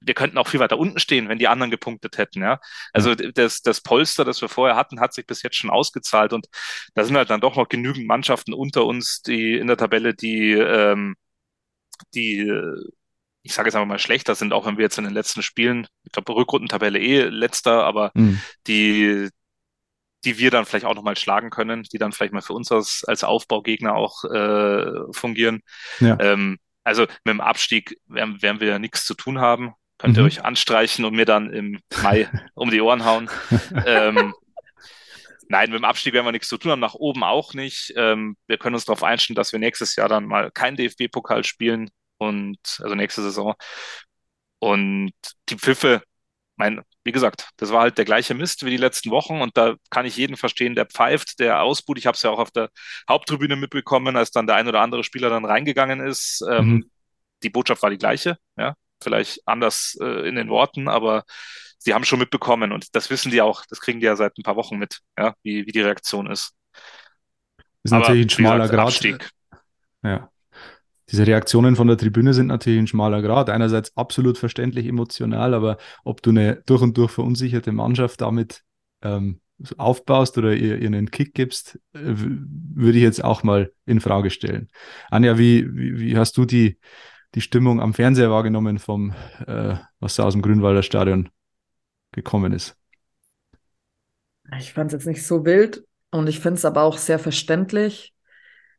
[0.00, 2.60] wir könnten auch viel weiter unten stehen, wenn die anderen gepunktet hätten, ja.
[2.92, 6.46] Also das, das Polster, das wir vorher hatten, hat sich bis jetzt schon ausgezahlt und
[6.94, 10.52] da sind halt dann doch noch genügend Mannschaften unter uns, die in der Tabelle, die,
[10.52, 11.16] ähm,
[12.14, 12.50] die,
[13.42, 15.86] ich sage jetzt einfach mal schlechter sind, auch wenn wir jetzt in den letzten Spielen,
[16.04, 18.40] ich glaube, Rückrundentabelle eh letzter, aber mhm.
[18.66, 19.28] die,
[20.24, 23.04] die wir dann vielleicht auch nochmal schlagen können, die dann vielleicht mal für uns als,
[23.06, 25.62] als Aufbaugegner auch äh, fungieren.
[26.00, 26.18] Ja.
[26.20, 29.74] Ähm, also mit dem Abstieg werden, werden wir ja nichts zu tun haben.
[30.00, 30.28] Könnt ihr mhm.
[30.28, 33.28] euch anstreichen und mir dann im Mai um die Ohren hauen.
[33.86, 34.32] ähm,
[35.48, 37.92] nein, mit dem Abstieg werden wir nichts zu tun haben, nach oben auch nicht.
[37.96, 41.90] Ähm, wir können uns darauf einstellen, dass wir nächstes Jahr dann mal kein DFB-Pokal spielen
[42.16, 43.54] und also nächste Saison.
[44.58, 45.12] Und
[45.50, 46.02] die Pfiffe,
[46.56, 49.74] mein, wie gesagt, das war halt der gleiche Mist wie die letzten Wochen und da
[49.90, 51.98] kann ich jeden verstehen, der pfeift, der ausbuht.
[51.98, 52.70] Ich habe es ja auch auf der
[53.06, 56.42] Haupttribüne mitbekommen, als dann der ein oder andere Spieler dann reingegangen ist.
[56.50, 56.90] Ähm, mhm.
[57.42, 61.24] Die Botschaft war die gleiche, ja vielleicht anders äh, in den Worten, aber
[61.78, 64.42] sie haben schon mitbekommen und das wissen die auch, das kriegen die ja seit ein
[64.42, 66.54] paar Wochen mit, ja, wie, wie die Reaktion ist.
[67.82, 68.86] Ist aber, natürlich ein schmaler gesagt, Grad.
[68.88, 69.30] Abstieg.
[70.02, 70.30] Ja.
[71.10, 73.50] Diese Reaktionen von der Tribüne sind natürlich ein schmaler Grad.
[73.50, 78.62] Einerseits absolut verständlich emotional, aber ob du eine durch und durch verunsicherte Mannschaft damit
[79.02, 79.40] ähm,
[79.76, 84.30] aufbaust oder ihr, ihr einen Kick gibst, äh, würde ich jetzt auch mal in Frage
[84.30, 84.68] stellen.
[85.10, 86.78] Anja, wie, wie, wie hast du die,
[87.34, 89.14] die Stimmung am Fernseher wahrgenommen, vom,
[89.46, 91.28] äh, was da aus dem Grünwalder Stadion
[92.12, 92.76] gekommen ist?
[94.58, 98.12] Ich fand es jetzt nicht so wild und ich finde es aber auch sehr verständlich,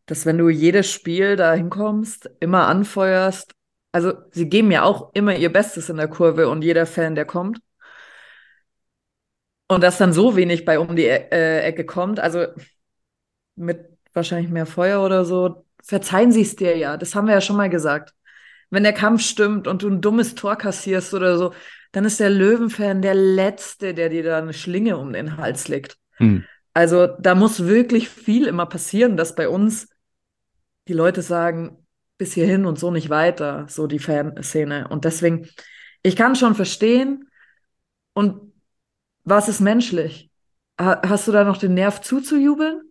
[0.05, 3.53] dass wenn du jedes Spiel da hinkommst, immer anfeuerst,
[3.93, 7.25] also sie geben ja auch immer ihr Bestes in der Kurve und jeder Fan, der
[7.25, 7.61] kommt.
[9.67, 12.47] Und dass dann so wenig bei um die äh, Ecke kommt, also
[13.55, 16.97] mit wahrscheinlich mehr Feuer oder so, verzeihen sie es dir ja.
[16.97, 18.13] Das haben wir ja schon mal gesagt.
[18.71, 21.53] Wenn der Kampf stimmt und du ein dummes Tor kassierst oder so,
[21.91, 25.97] dann ist der Löwenfan der Letzte, der dir da eine Schlinge um den Hals legt.
[26.13, 26.45] Hm.
[26.73, 29.89] Also da muss wirklich viel immer passieren, dass bei uns
[30.87, 31.85] die Leute sagen,
[32.17, 34.87] bis hierhin und so nicht weiter, so die Fanszene.
[34.87, 35.49] Und deswegen,
[36.01, 37.29] ich kann schon verstehen.
[38.13, 38.53] Und
[39.23, 40.29] was ist menschlich?
[40.77, 42.81] Hast du da noch den Nerv zuzujubeln?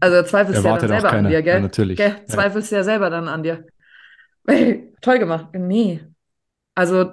[0.00, 1.54] Also zweifelst du ja dann selber an dir, gell?
[1.54, 1.96] Ja, natürlich.
[1.96, 2.16] Gell?
[2.26, 2.78] Zweifelst ja.
[2.78, 3.64] ja selber dann an dir.
[4.48, 5.48] Hey, toll gemacht.
[5.52, 6.04] Nee.
[6.74, 7.12] Also,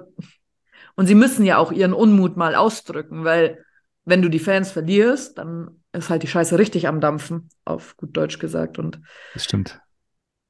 [0.94, 3.64] und sie müssen ja auch ihren Unmut mal ausdrücken, weil
[4.04, 8.16] wenn du die Fans verlierst, dann ist halt die Scheiße richtig am Dampfen, auf gut
[8.16, 8.78] Deutsch gesagt.
[8.78, 9.00] Und
[9.34, 9.80] das stimmt.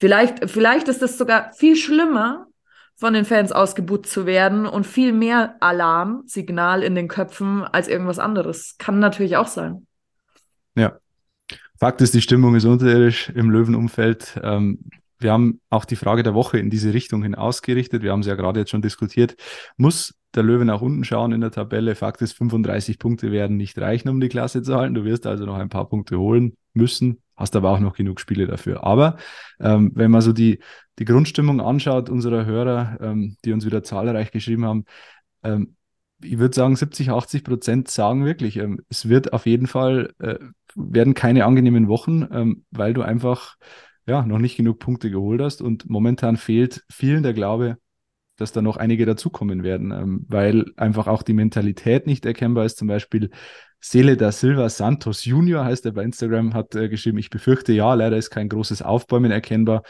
[0.00, 2.46] Vielleicht, vielleicht ist es sogar viel schlimmer,
[2.96, 8.18] von den Fans ausgebucht zu werden und viel mehr Alarmsignal in den Köpfen als irgendwas
[8.18, 8.76] anderes.
[8.78, 9.86] Kann natürlich auch sein.
[10.74, 10.98] Ja.
[11.78, 14.40] Fakt ist, die Stimmung ist unterirdisch im Löwenumfeld.
[14.42, 18.02] Ähm, wir haben auch die Frage der Woche in diese Richtung hin ausgerichtet.
[18.02, 19.36] Wir haben es ja gerade jetzt schon diskutiert.
[19.76, 21.94] Muss der Löwe nach unten schauen in der Tabelle?
[21.94, 24.94] Fakt ist, 35 Punkte werden nicht reichen, um die Klasse zu halten.
[24.94, 28.46] Du wirst also noch ein paar Punkte holen müssen, hast aber auch noch genug Spiele
[28.46, 28.84] dafür.
[28.84, 29.16] Aber
[29.60, 30.60] ähm, wenn man so die,
[30.98, 34.84] die Grundstimmung anschaut unserer Hörer, ähm, die uns wieder zahlreich geschrieben haben,
[35.42, 35.76] ähm,
[36.22, 40.38] ich würde sagen, 70, 80 Prozent sagen wirklich, ähm, es wird auf jeden Fall, äh,
[40.74, 43.56] werden keine angenehmen Wochen, ähm, weil du einfach
[44.06, 45.62] ja, noch nicht genug Punkte geholt hast.
[45.62, 47.78] Und momentan fehlt vielen der Glaube,
[48.36, 52.78] dass da noch einige dazukommen werden, ähm, weil einfach auch die Mentalität nicht erkennbar ist.
[52.78, 53.30] Zum Beispiel
[53.80, 57.94] Sele da Silva Santos Junior heißt er bei Instagram, hat äh, geschrieben, ich befürchte ja,
[57.94, 59.82] leider ist kein großes Aufbäumen erkennbar.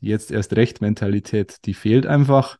[0.00, 2.58] Die jetzt erst recht Mentalität, die fehlt einfach.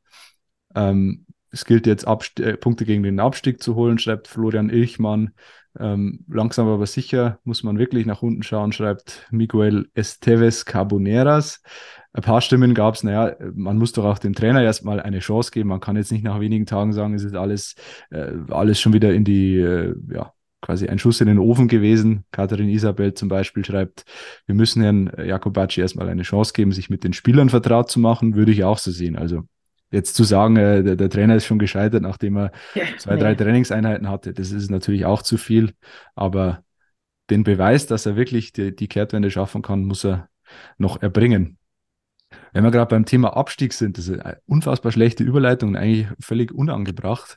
[0.75, 5.33] Ähm, es gilt jetzt Abst äh, Punkte gegen den Abstieg zu holen, schreibt Florian Ilchmann.
[5.79, 11.63] Ähm, langsam aber sicher muss man wirklich nach unten schauen, schreibt Miguel Esteves Carboneras.
[12.13, 15.53] Ein paar Stimmen gab es, naja, man muss doch auch dem Trainer erstmal eine Chance
[15.53, 15.69] geben.
[15.69, 17.77] Man kann jetzt nicht nach wenigen Tagen sagen, es ist alles,
[18.11, 22.25] äh, alles schon wieder in die, äh, ja, quasi ein Schuss in den Ofen gewesen.
[22.33, 24.05] Katharin Isabel zum Beispiel schreibt,
[24.47, 28.35] wir müssen Herrn Jakobacci erstmal eine Chance geben, sich mit den Spielern vertraut zu machen,
[28.35, 29.17] würde ich auch so sehen.
[29.17, 29.45] Also
[29.91, 33.21] jetzt zu sagen, äh, der, der, Trainer ist schon gescheitert, nachdem er ja, zwei, nee.
[33.21, 35.75] drei Trainingseinheiten hatte, das ist natürlich auch zu viel.
[36.15, 36.65] Aber
[37.31, 40.29] den Beweis, dass er wirklich die, die Kehrtwende schaffen kann, muss er
[40.79, 41.59] noch erbringen.
[42.53, 46.53] Wenn wir gerade beim Thema Abstieg sind, das ist eine unfassbar schlechte Überleitung, eigentlich völlig
[46.53, 47.37] unangebracht.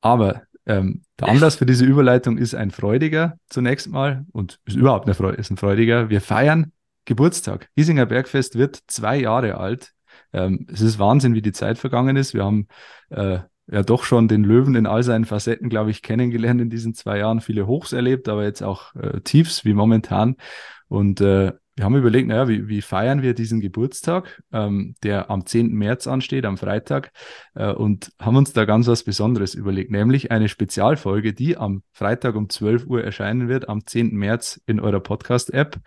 [0.00, 5.06] Aber ähm, der Anlass für diese Überleitung ist ein freudiger zunächst mal und ist überhaupt
[5.06, 6.08] eine Freude, ist ein freudiger.
[6.08, 6.72] Wir feiern
[7.04, 7.68] Geburtstag.
[7.76, 9.93] Giesinger Bergfest wird zwei Jahre alt.
[10.34, 12.34] Ähm, es ist Wahnsinn, wie die Zeit vergangen ist.
[12.34, 12.68] Wir haben
[13.10, 16.94] äh, ja doch schon den Löwen in all seinen Facetten, glaube ich, kennengelernt in diesen
[16.94, 17.40] zwei Jahren.
[17.40, 20.36] Viele Hochs erlebt, aber jetzt auch äh, Tiefs wie momentan.
[20.88, 25.44] Und äh, wir haben überlegt, naja, wie, wie feiern wir diesen Geburtstag, ähm, der am
[25.44, 25.72] 10.
[25.72, 27.10] März ansteht, am Freitag,
[27.54, 32.36] äh, und haben uns da ganz was Besonderes überlegt, nämlich eine Spezialfolge, die am Freitag
[32.36, 34.14] um 12 Uhr erscheinen wird, am 10.
[34.14, 35.80] März in eurer Podcast-App.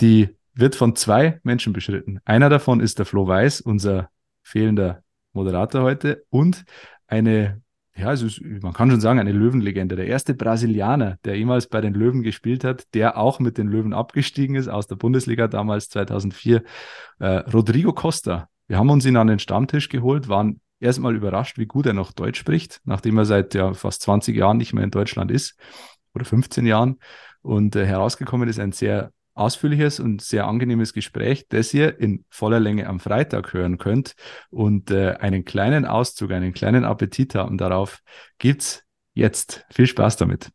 [0.00, 2.18] Die wird von zwei Menschen beschritten.
[2.24, 4.08] Einer davon ist der Flo Weiß, unser
[4.42, 6.64] fehlender Moderator heute, und
[7.06, 7.62] eine,
[7.94, 8.26] ja, also
[8.62, 9.96] man kann schon sagen, eine Löwenlegende.
[9.96, 13.92] Der erste Brasilianer, der jemals bei den Löwen gespielt hat, der auch mit den Löwen
[13.92, 16.62] abgestiegen ist aus der Bundesliga damals 2004,
[17.18, 18.48] äh, Rodrigo Costa.
[18.66, 22.12] Wir haben uns ihn an den Stammtisch geholt, waren erstmal überrascht, wie gut er noch
[22.12, 25.58] Deutsch spricht, nachdem er seit ja, fast 20 Jahren nicht mehr in Deutschland ist
[26.14, 26.98] oder 15 Jahren.
[27.42, 32.58] Und äh, herausgekommen ist ein sehr ausführliches und sehr angenehmes Gespräch, das ihr in voller
[32.58, 34.14] Länge am Freitag hören könnt
[34.50, 38.00] und äh, einen kleinen Auszug, einen kleinen Appetit haben darauf
[38.38, 38.82] gibt's
[39.14, 39.64] jetzt.
[39.70, 40.50] Viel Spaß damit.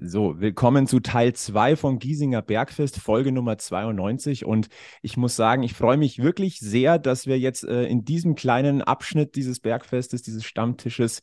[0.00, 4.44] So, willkommen zu Teil 2 vom Giesinger Bergfest, Folge Nummer 92.
[4.44, 4.68] Und
[5.02, 8.80] ich muss sagen, ich freue mich wirklich sehr, dass wir jetzt äh, in diesem kleinen
[8.80, 11.20] Abschnitt dieses Bergfestes, dieses Stammtisches,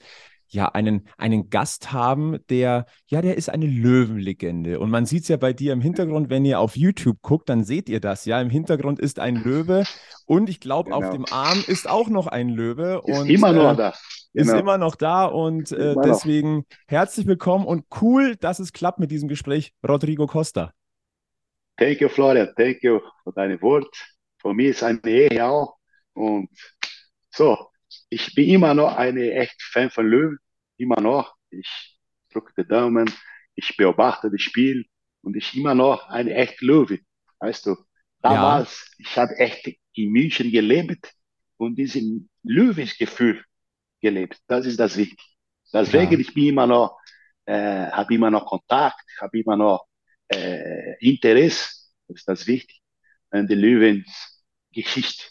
[0.49, 4.79] ja einen, einen Gast haben, der, ja, der ist eine Löwenlegende.
[4.79, 7.63] Und man sieht es ja bei dir im Hintergrund, wenn ihr auf YouTube guckt, dann
[7.63, 8.41] seht ihr das, ja.
[8.41, 9.83] Im Hintergrund ist ein Löwe
[10.25, 11.05] und ich glaube, genau.
[11.05, 13.01] auf dem Arm ist auch noch ein Löwe.
[13.05, 13.93] Ist und, immer noch äh, da.
[14.33, 14.53] Genau.
[14.53, 16.63] Ist immer noch da und äh, deswegen noch.
[16.87, 20.73] herzlich willkommen und cool, dass es klappt mit diesem Gespräch, Rodrigo Costa.
[21.77, 22.49] Thank you, Florian.
[22.55, 23.89] Thank you für deine Worte.
[24.41, 25.75] Für mich ist eine Ehre auch.
[26.13, 26.49] Und
[27.31, 27.57] so,
[28.09, 30.37] ich bin immer noch eine echt Fan von Löwen,
[30.77, 31.35] immer noch.
[31.49, 31.97] Ich
[32.31, 33.11] drücke die Daumen,
[33.55, 34.85] ich beobachte das Spiel
[35.21, 36.99] und ich immer noch eine echte Löwe.
[37.39, 37.75] Weißt du,
[38.21, 39.05] damals, ja.
[39.05, 41.13] ich habe echt in München gelebt
[41.57, 43.43] und diesen Löwes-Gefühl
[44.01, 44.39] gelebt.
[44.47, 45.23] Das ist das Wichtige.
[45.73, 46.19] Deswegen, ja.
[46.19, 46.99] ich bin immer noch
[47.45, 49.87] äh, habe immer noch Kontakt, habe immer noch
[50.27, 51.69] äh, Interesse.
[52.07, 52.79] Das ist das Wichtige
[53.29, 55.25] an der Löwens-Geschichte.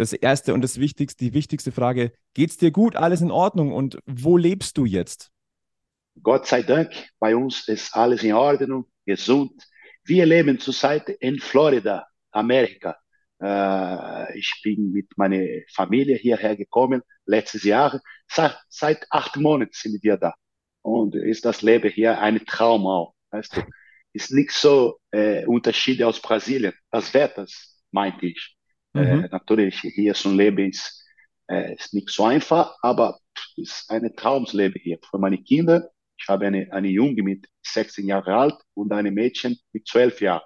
[0.00, 2.96] Das erste und das wichtigste, die wichtigste Frage: Geht's dir gut?
[2.96, 3.70] Alles in Ordnung?
[3.70, 5.30] Und wo lebst du jetzt?
[6.22, 9.62] Gott sei Dank, bei uns ist alles in Ordnung, gesund.
[10.04, 12.96] Wir leben zurzeit in Florida, Amerika.
[13.42, 18.00] Äh, ich bin mit meiner Familie hierher gekommen, letztes Jahr.
[18.26, 20.32] Seit, seit acht Monaten sind wir da.
[20.80, 23.12] Und ist das Leben hier ein Traum auch.
[23.32, 23.60] Weißt du?
[24.14, 26.72] Ist nicht so äh, Unterschiede aus Brasilien.
[26.90, 27.44] Das Wetter,
[27.90, 28.56] meinte ich.
[28.94, 29.24] Äh, mhm.
[29.24, 31.04] Äh, natürlich, hier ein Leben ist,
[31.48, 33.18] äh, ist nicht so einfach, aber
[33.56, 35.90] ist ein Traumsleben hier für meine Kinder.
[36.18, 40.42] Ich habe eine, eine Junge mit 16 Jahren alt und eine Mädchen mit 12 Jahren.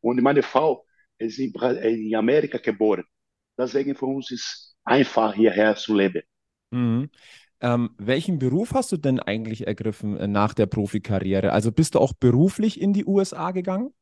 [0.00, 0.84] Und meine Frau
[1.18, 3.04] ist in, in Amerika geboren.
[3.58, 6.22] Deswegen für uns ist einfach hierher zu leben.
[6.70, 7.10] Mhm.
[7.60, 11.52] Ähm, welchen Beruf hast du denn eigentlich ergriffen äh, nach der Profikarriere?
[11.52, 13.92] Also bist du auch beruflich in die USA gegangen?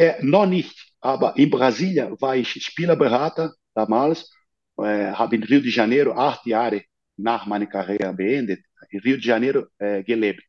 [0.00, 4.32] Äh, noch nicht, aber in Brasilien war ich Spielerberater damals,
[4.78, 6.82] äh, habe in Rio de Janeiro acht Jahre
[7.18, 10.42] nach meiner Karriere beendet, in Rio de Janeiro äh, gelebt.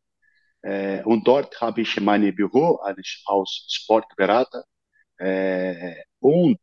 [0.61, 4.63] Äh, und dort habe ich mein Büro als, als Sportberater
[5.17, 6.57] äh, und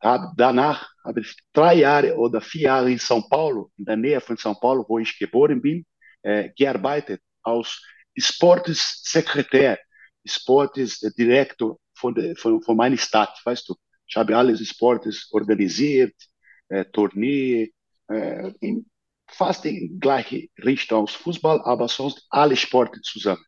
[0.00, 4.20] hab, danach habe ich drei Jahre oder vier Jahre in São Paulo, in der Nähe
[4.20, 5.86] von São Paulo, wo ich geboren bin,
[6.22, 7.80] äh, gearbeitet als
[8.18, 9.78] Sportsekretär,
[10.24, 13.74] Sportdirektor von, der, von, von meiner Stadt, weißt du.
[14.06, 16.14] Ich habe alles Sportes organisiert,
[16.68, 17.68] äh, Turnier,
[18.08, 18.88] äh, in
[19.28, 23.44] fast in gleiche Richtung als Fußball, aber sonst alle Sporte zusammen.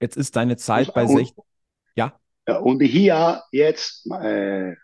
[0.00, 1.44] Jetzt ist deine Zeit bei 16.
[1.96, 2.18] Ja.
[2.60, 4.74] Und hier jetzt äh,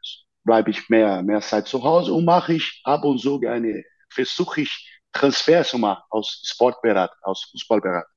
[0.43, 4.63] bleibe ich mehr, mehr Zeit zu Hause und mache ich ab und zu eine, versuche
[4.63, 8.09] ich Transfer zu machen aus Sportberater, aus Fußballberater.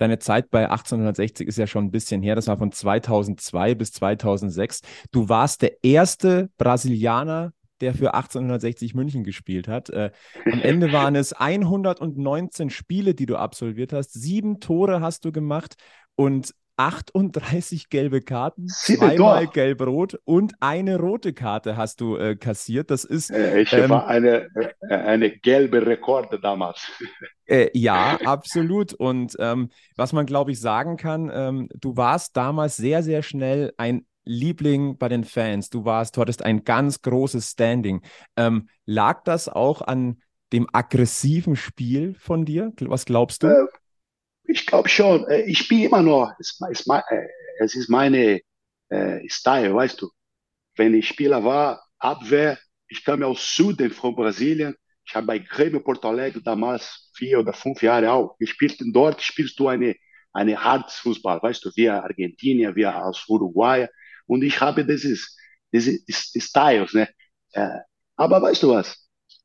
[0.00, 2.34] Deine Zeit bei 1860 ist ja schon ein bisschen her.
[2.34, 4.80] Das war von 2002 bis 2006.
[5.12, 9.90] Du warst der erste Brasilianer, der für 1860 München gespielt hat.
[9.90, 10.10] Äh,
[10.50, 14.14] am Ende waren es 119 Spiele, die du absolviert hast.
[14.14, 15.74] Sieben Tore hast du gemacht
[16.14, 22.90] und 38 gelbe Karten, zweimal gelb-rot und eine rote Karte hast du äh, kassiert.
[22.90, 23.30] Das ist.
[23.30, 24.48] Äh, ich ähm, war eine,
[24.80, 26.80] äh, eine gelbe Rekorde damals.
[27.46, 28.94] Äh, ja, absolut.
[28.94, 33.72] Und ähm, was man, glaube ich, sagen kann, ähm, du warst damals sehr, sehr schnell
[33.76, 35.68] ein Liebling bei den Fans.
[35.68, 38.02] Du warst, du hattest ein ganz großes Standing.
[38.36, 42.72] Ähm, lag das auch an dem aggressiven Spiel von dir?
[42.82, 43.68] Was glaubst du?
[44.46, 45.26] Äh, ich glaube schon.
[45.28, 47.26] Äh, ich bin immer noch, es ist, äh,
[47.60, 48.40] es ist meine
[48.88, 50.10] äh, Style, weißt du.
[50.76, 54.76] Wenn ich Spieler war, Abwehr, ich kam aus Süden von Brasilien.
[55.06, 58.78] Ich habe bei Grêmio Porto Alegre damals vier oder fünf Jahre auch gespielt.
[58.94, 59.96] Dort spielst du eine,
[60.32, 63.88] eine Fußball, weißt du, wie Argentinier, wie aus Uruguay.
[64.26, 65.36] Und ich habe dieses,
[65.72, 65.98] diese
[66.40, 67.08] Styles, ne.
[68.16, 68.99] Aber weißt du was?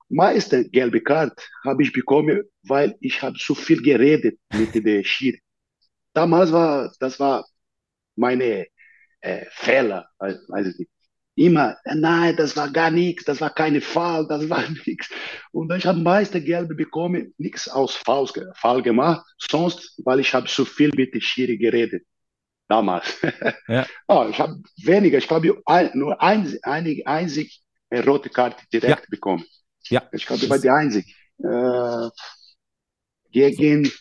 [0.09, 5.41] Meiste gelbe Karte habe ich bekommen, weil ich habe zu viel geredet mit der Schiri.
[6.13, 7.45] Damals war, das war
[8.15, 8.67] meine
[9.21, 10.91] äh, Fehler, weiß ich nicht.
[11.37, 15.09] Immer, nein, das war gar nichts, das war keine Fall, das war nichts.
[15.51, 20.47] Und ich habe meiste Gelbe bekommen, nichts aus Fall, Fall gemacht, sonst, weil ich habe
[20.47, 22.05] zu viel mit der Schiri geredet.
[22.67, 23.21] Damals.
[23.67, 23.85] Ja.
[24.07, 25.59] oh, ich habe weniger, ich glaube
[25.93, 29.05] nur ein, einzig eine rote Karte direkt ja.
[29.09, 29.43] bekommen.
[29.89, 30.03] Ja.
[30.11, 31.09] Ich glaube, ich war die Einzige.
[31.39, 32.09] Äh,
[33.31, 33.91] gegen.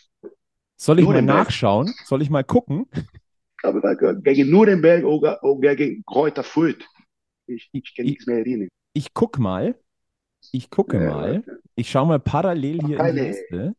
[0.77, 1.35] Soll ich Nuremberg.
[1.37, 1.93] mal nachschauen?
[2.05, 2.87] Soll ich mal gucken?
[4.23, 6.83] gegen Nuremberg oder, oder gegen Kräuter Fürth.
[7.47, 8.69] Ich, ich kann nichts mehr erinnern.
[8.93, 9.75] Ich guck mal.
[10.51, 11.43] Ich gucke äh, mal.
[11.75, 13.75] Ich schaue mal parallel hier keine, in die Liste.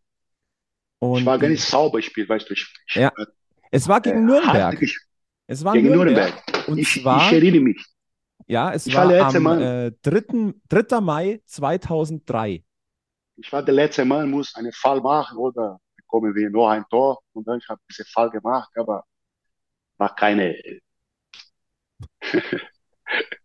[0.99, 2.55] Und ich war gar nicht sauber gespielt, weißt du.
[2.55, 3.12] Ich, ja.
[3.71, 4.83] Es war gegen äh, Nürnberg.
[5.47, 6.35] Es war gegen Nürnberg.
[6.35, 6.69] Nürnberg.
[6.69, 7.85] Und ich, zwar, ich erinnere mich.
[8.47, 10.55] Ja, es ich war, war am äh, 3.
[10.69, 11.01] 3.
[11.01, 12.63] Mai 2003.
[13.37, 17.21] Ich war der letzte Mann, muss einen Fall machen oder bekommen wir nur ein Tor
[17.33, 19.05] und dann habe ich diesen Fall gemacht, aber
[19.99, 20.57] war keine.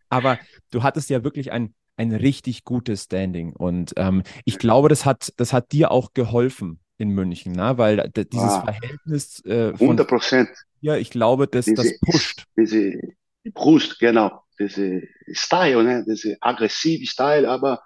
[0.08, 0.38] aber
[0.70, 5.32] du hattest ja wirklich ein, ein richtig gutes Standing und ähm, ich glaube, das hat,
[5.36, 7.76] das hat dir auch geholfen in München, ne?
[7.76, 10.48] weil dieses ah, Verhältnis äh, von 100 Prozent.
[10.80, 12.44] Ja, ich glaube, das, diese, das pusht.
[12.56, 15.02] Diese Brust, genau diese
[15.32, 16.04] Style, ne?
[16.06, 17.82] diese aggressive Style, aber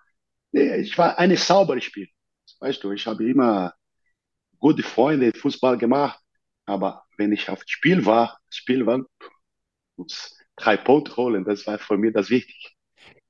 [0.52, 2.08] ne, ich war eine saubere Spiel.
[2.60, 3.74] Weißt du, ich habe immer
[4.58, 6.18] gute Freunde Fußball gemacht,
[6.64, 9.04] aber wenn ich auf Spiel war, Spiel war,
[9.96, 12.70] muss drei Punkte holen, das war für mich das Wichtige.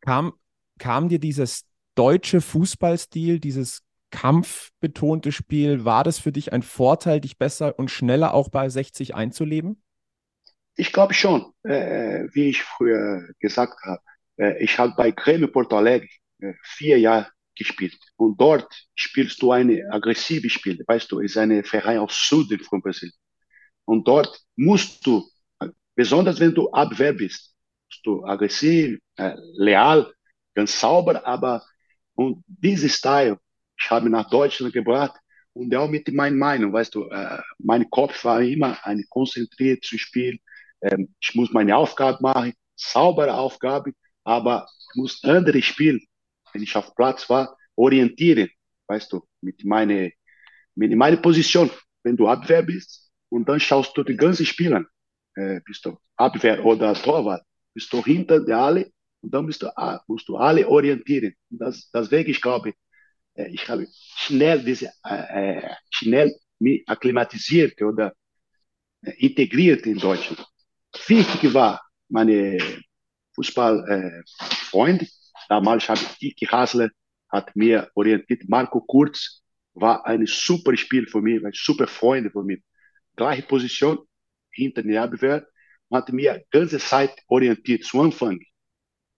[0.00, 0.32] Kam,
[0.78, 5.84] kam dir dieses deutsche Fußballstil, dieses kampfbetonte Spiel.
[5.84, 9.82] War das für dich ein Vorteil, dich besser und schneller auch bei 60 einzuleben?
[10.76, 14.00] Ich glaube schon, äh, wie ich früher gesagt habe.
[14.36, 16.08] Äh, ich habe bei Grêmio Porto Alegre
[16.40, 17.96] äh, vier Jahre gespielt.
[18.16, 20.82] Und dort spielst du eine aggressive Spiel.
[20.86, 23.10] Weißt du, ist eine Verein aus Süden von Brasil.
[23.86, 25.24] Und dort musst du,
[25.94, 27.54] besonders wenn du Abwehr bist,
[27.88, 30.12] musst du aggressiv, äh, leal,
[30.54, 31.62] ganz sauber, aber
[32.14, 33.38] und diese Style,
[33.78, 35.14] ich habe nach Deutschland gebracht
[35.52, 39.98] und auch mit meiner Meinung, weißt du, äh, mein Kopf war immer eine konzentriert zu
[39.98, 40.38] spielen.
[40.82, 43.92] Ähm, ich muss meine Aufgabe machen, saubere Aufgabe,
[44.24, 46.00] aber ich muss andere spielen,
[46.52, 48.48] wenn ich auf Platz war, orientieren,
[48.88, 50.08] weißt du, mit meiner,
[50.74, 51.70] mit meiner Position.
[52.02, 54.84] Wenn du Abwehr bist und dann schaust du die ganzen Spieler,
[55.34, 57.42] äh, bist du Abwehr oder Torwart,
[57.74, 59.68] bist du hinter der alle und dann musst du,
[60.06, 61.34] musst du alle orientieren.
[61.50, 62.72] Das, deswegen, ich glaube,
[63.34, 63.86] äh, ich habe
[64.16, 68.14] schnell diese, äh, äh, schnell mich akklimatisiert oder
[69.18, 70.46] integriert in Deutschland.
[71.08, 72.58] Wichtig war meine
[73.34, 75.04] Fußballfreunde.
[75.04, 75.08] Äh,
[75.48, 76.90] Damals habe ich Kiki Hasler
[77.28, 78.48] hat mir orientiert.
[78.48, 79.42] Marco Kurz
[79.74, 82.62] war ein super Spiel für mich, ein super Freund für mich.
[83.14, 83.98] Gleiche Position
[84.50, 85.46] hinter der Abwehr.
[85.92, 88.40] Hat mir ganze Zeit orientiert, zu Anfang.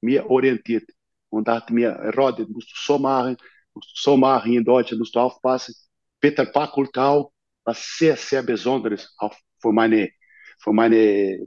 [0.03, 0.91] Mir orientiert.
[1.31, 3.37] Und hat mir, Rod, musst du so machen,
[3.75, 5.75] musst du so machen in Deutschland, musst du aufpassen.
[6.21, 7.33] Peter Pakultau
[7.65, 10.11] war sehr, sehr besonderes auch für meine,
[10.59, 11.39] für meine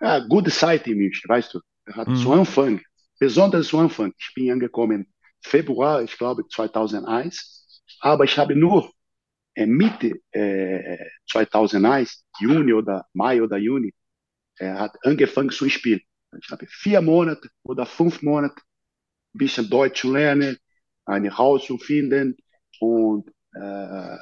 [0.00, 1.60] ja, gute Zeit in München, weißt du.
[1.86, 2.16] Er hat mhm.
[2.16, 2.80] zu Anfang
[3.18, 4.12] besonders zu Anfang.
[4.18, 5.06] Ich bin angekommen
[5.40, 8.90] Februar, ich glaube 2001, aber ich habe nur
[9.54, 13.92] äh, Mitte äh, 2001, Juni oder Mai oder Juni,
[14.56, 16.00] er hat angefangen zu spielen.
[16.40, 18.56] Ich habe vier Monate oder fünf Monate
[19.34, 20.56] ein bisschen Deutsch lernen,
[21.04, 22.36] ein Haus zu finden
[22.80, 24.18] und äh,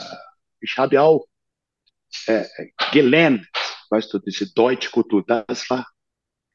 [0.61, 1.27] ich habe auch
[2.27, 2.45] äh,
[2.93, 3.47] gelernt,
[3.93, 5.25] weißt du, diese deutsche Kultur.
[5.25, 5.87] Das war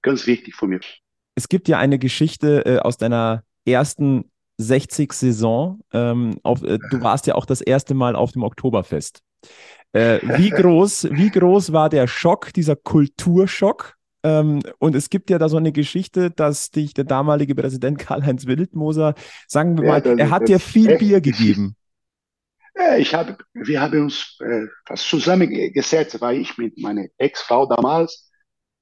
[0.02, 1.02] ganz wichtig für mich
[1.38, 5.80] es gibt ja eine Geschichte äh, aus deiner ersten 60-Saison.
[5.94, 9.22] Ähm, äh, du warst ja auch das erste Mal auf dem Oktoberfest.
[9.94, 13.98] Äh, wie, groß, wie groß war der Schock, dieser Kulturschock?
[14.24, 18.48] Ähm, und es gibt ja da so eine Geschichte, dass dich der damalige Präsident Karl-Heinz
[18.48, 19.14] Wildmoser,
[19.48, 21.76] sagen wir ja, mal, er hat dir viel Bier gegeben.
[23.00, 28.32] Ich habe, wir haben uns äh, zusammengesetzt, war ich mit meiner Ex-Frau damals,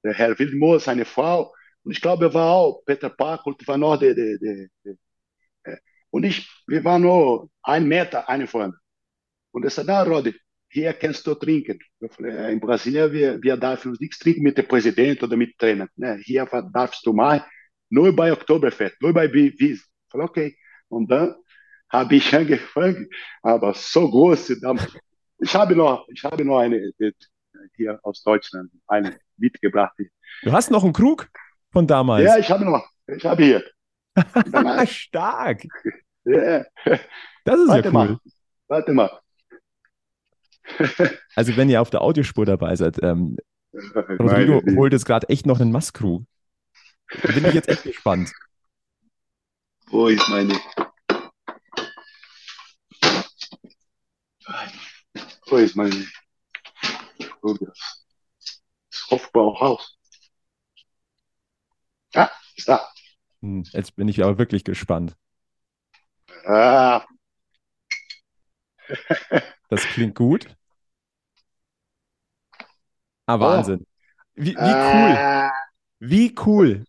[0.04, 1.54] der Herr Wildmoser, seine Frau,
[1.84, 4.96] und ich glaube, war auch Peter Parkholt, war noch der, der, der, der
[5.64, 5.78] äh,
[6.10, 8.80] und ich, wir waren nur ein Meter eine voneinander.
[9.52, 10.34] Und er sagte, na, Rodi,
[10.68, 11.80] hier kannst du trinken.
[12.10, 15.88] Falei, in Brasilien, wir, wir dürfen uns nichts trinken mit dem Präsidenten oder mit Trainer.
[15.96, 16.20] Ne?
[16.24, 17.46] Hier darfst du mal
[17.90, 19.60] nur bei Oktoberfest, nur bei Wies.
[19.60, 20.58] Ich falei, okay.
[20.90, 21.36] Und dann
[21.90, 23.10] habe ich angefangen,
[23.42, 24.50] aber so groß.
[25.40, 26.94] Ich habe noch, ich habe noch eine
[27.76, 29.96] hier aus Deutschland, eine mitgebracht.
[30.44, 31.30] Du hast noch einen Krug?
[31.76, 32.24] von damals?
[32.24, 32.88] Ja, ich habe noch.
[33.06, 33.64] Ich habe hier.
[34.88, 35.64] Stark.
[36.24, 36.64] Ja.
[37.44, 37.92] Das ist Warte ja cool.
[37.92, 38.20] Mal.
[38.70, 39.20] Warte mal.
[41.36, 43.38] also wenn ihr auf der Audiospur dabei seid, ähm,
[43.74, 46.24] Rodrigo holt jetzt gerade echt noch einen Maskrug.
[47.22, 48.32] Da bin ich jetzt echt gespannt.
[49.88, 50.56] Wo ist meine...
[55.48, 56.06] Wo ist meine...
[57.42, 59.98] Das Hofbauhaus.
[62.14, 62.88] Ja, ist da.
[63.42, 65.16] Hm, jetzt bin ich aber wirklich gespannt.
[66.46, 67.06] Ah.
[69.70, 70.48] Das klingt gut.
[73.28, 73.86] Ah, Wahnsinn.
[74.34, 75.18] Wie, wie cool.
[75.18, 75.54] Ah.
[76.00, 76.86] Wie cool.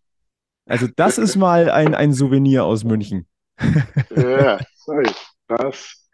[0.65, 3.27] Also, das ist mal ein, ein Souvenir aus München.
[4.15, 5.09] Ja, sorry.
[5.47, 6.09] Das.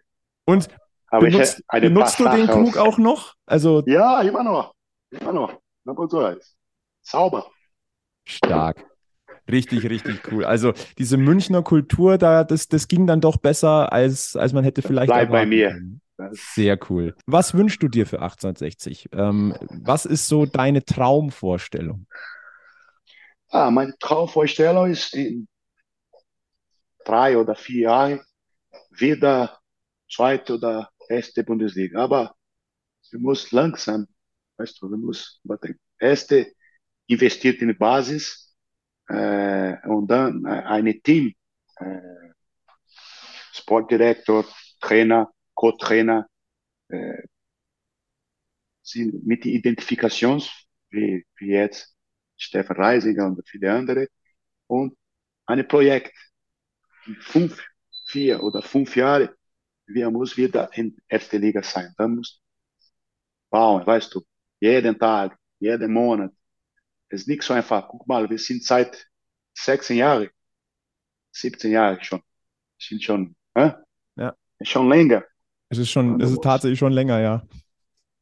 [0.46, 0.68] Und
[1.14, 3.36] Aber benutzt, benutzt du den Krug auch noch?
[3.46, 4.74] Also, ja, immer noch.
[5.12, 5.60] Immer noch.
[7.04, 7.52] Sauber.
[8.26, 8.84] Stark.
[9.52, 10.44] Richtig, richtig cool.
[10.44, 14.82] Also diese Münchner Kultur, da, das, das ging dann doch besser, als, als man hätte
[14.82, 15.12] vielleicht.
[15.12, 15.80] Bleib bei mir.
[16.32, 17.16] Sehr cool.
[17.28, 19.10] Was wünschst du dir für 1860?
[19.12, 22.08] Ähm, was ist so deine Traumvorstellung?
[23.50, 25.48] Ah, meine Traumvorstellung ist in
[27.06, 28.22] drei oder vier Jahren
[28.90, 29.60] wieder
[30.14, 32.04] zweite oder erste Bundesliga.
[32.04, 32.36] Aber
[33.12, 34.08] wir müssen langsam,
[34.58, 35.40] weißt du, wir müssen,
[36.00, 36.54] erste
[37.08, 38.44] investiert in die Basis,
[39.08, 41.34] äh, und dann äh, ein Team,
[41.78, 42.00] äh,
[43.52, 44.46] Sportdirektor,
[44.80, 46.28] Trainer, Co-Trainer,
[46.90, 47.24] äh,
[48.82, 50.42] sind mit der Identifikation,
[50.90, 51.96] wie, wie jetzt
[52.38, 54.08] Stefan Reisinger und viele andere,
[54.68, 54.98] und
[55.46, 56.14] ein Projekt,
[57.20, 57.62] fünf,
[58.08, 59.36] vier oder fünf Jahre,
[59.86, 61.94] wir müssen wieder in erste Liga sein.
[61.98, 62.42] Dann muss
[63.50, 64.22] bauen, weißt du,
[64.60, 66.32] jeden Tag, jeden Monat.
[67.10, 67.88] Es ist nicht so einfach.
[67.88, 69.08] Guck mal, wir sind seit
[69.56, 70.30] 16 Jahren,
[71.32, 72.22] 17 Jahren schon.
[72.80, 73.72] Sind schon, äh?
[74.16, 74.36] Ja.
[74.62, 75.24] schon länger.
[75.70, 77.48] Es ist schon, es ist tatsächlich schon länger, ja.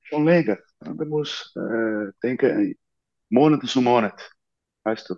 [0.01, 0.57] Schon länger.
[0.79, 2.75] Du musst äh, denken,
[3.29, 4.29] Monat zu Monat,
[4.83, 5.15] weißt du.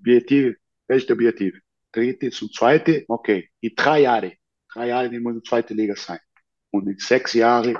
[0.00, 0.56] Objektiv,
[0.88, 1.54] welches Objektiv?
[1.92, 3.48] Dritte zum zweite, okay.
[3.60, 4.32] In drei Jahren,
[4.74, 6.18] drei Jahre, muss in der zweiten Liga sein.
[6.70, 7.78] Und in sechs Jahren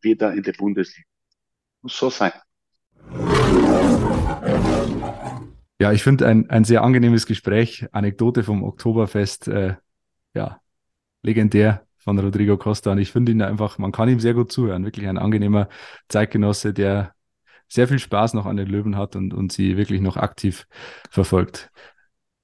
[0.00, 1.06] wieder in der Bundesliga.
[1.82, 2.32] Muss so sein.
[5.78, 7.86] Ja, ich finde ein, ein sehr angenehmes Gespräch.
[7.92, 9.76] Anekdote vom Oktoberfest, äh,
[10.34, 10.60] ja,
[11.22, 12.92] legendär von Rodrigo Costa.
[12.92, 14.84] Und ich finde ihn einfach, man kann ihm sehr gut zuhören.
[14.84, 15.68] Wirklich ein angenehmer
[16.08, 17.12] Zeitgenosse, der
[17.68, 20.66] sehr viel Spaß noch an den Löwen hat und, und sie wirklich noch aktiv
[21.10, 21.70] verfolgt.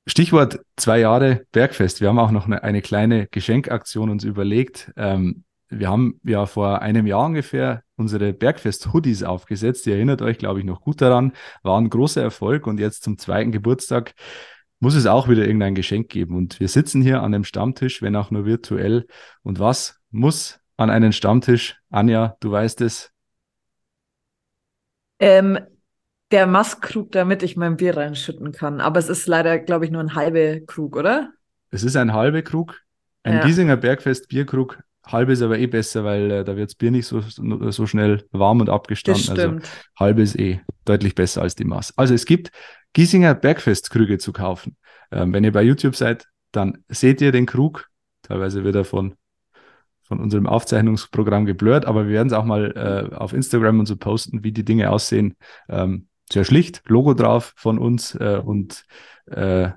[0.06, 2.00] Stichwort zwei Jahre Bergfest.
[2.00, 4.92] Wir haben auch noch eine, eine kleine Geschenkaktion uns überlegt.
[4.96, 9.86] Ähm, wir haben ja vor einem Jahr ungefähr unsere Bergfest-Hoodies aufgesetzt.
[9.86, 11.32] Ihr erinnert euch, glaube ich, noch gut daran.
[11.62, 14.14] War ein großer Erfolg und jetzt zum zweiten Geburtstag
[14.80, 16.34] muss es auch wieder irgendein Geschenk geben.
[16.34, 19.06] Und wir sitzen hier an einem Stammtisch, wenn auch nur virtuell.
[19.42, 21.78] Und was muss an einen Stammtisch?
[21.90, 23.12] Anja, du weißt es.
[25.18, 25.58] Ähm,
[26.30, 28.80] der Mastkrug, damit ich mein Bier reinschütten kann.
[28.80, 31.32] Aber es ist leider, glaube ich, nur ein halber Krug, oder?
[31.70, 32.80] Es ist ein halber Krug.
[33.22, 33.44] Ein Ja.
[33.44, 34.78] Giesinger Bergfest Bierkrug.
[35.06, 38.24] Halbe ist aber eh besser, weil äh, da wird das Bier nicht so, so schnell
[38.32, 39.28] warm und Das abgestanden.
[39.30, 39.68] Also stimmt.
[39.98, 41.96] halbe ist eh deutlich besser als die Maß.
[41.96, 42.50] Also es gibt
[42.92, 44.76] Giesinger Bergfestkrüge zu kaufen.
[45.10, 47.88] Ähm, wenn ihr bei YouTube seid, dann seht ihr den Krug.
[48.22, 49.14] Teilweise wird er von,
[50.02, 53.96] von unserem Aufzeichnungsprogramm geblurrt, aber wir werden es auch mal äh, auf Instagram und so
[53.96, 55.34] posten, wie die Dinge aussehen.
[55.68, 58.84] Ähm, sehr schlicht, Logo drauf von uns äh, und
[59.26, 59.70] äh,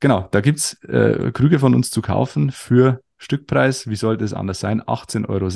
[0.00, 3.88] genau, da gibt's äh, Krüge von uns zu kaufen für Stückpreis.
[3.88, 4.82] Wie sollte es anders sein?
[4.82, 5.48] 18,60 Euro,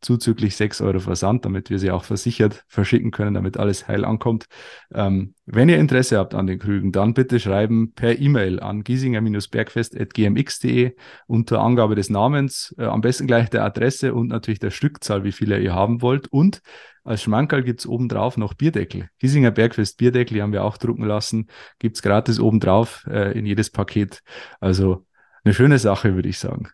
[0.00, 4.46] zuzüglich 6 Euro Versand, damit wir sie auch versichert verschicken können, damit alles heil ankommt.
[4.92, 10.94] Ähm, wenn ihr Interesse habt an den Krügen, dann bitte schreiben per E-Mail an giesinger-bergfest.gmx.de
[11.26, 15.32] unter Angabe des Namens, äh, am besten gleich der Adresse und natürlich der Stückzahl, wie
[15.32, 16.28] viele ihr haben wollt.
[16.28, 16.60] Und
[17.04, 19.08] als Schmankerl gibt's obendrauf noch Bierdeckel.
[19.18, 21.48] Giesinger Bergfest Bierdeckel, die haben wir auch drucken lassen,
[21.78, 24.22] gibt's gratis obendrauf äh, in jedes Paket.
[24.60, 25.06] Also
[25.44, 26.70] eine schöne Sache, würde ich sagen.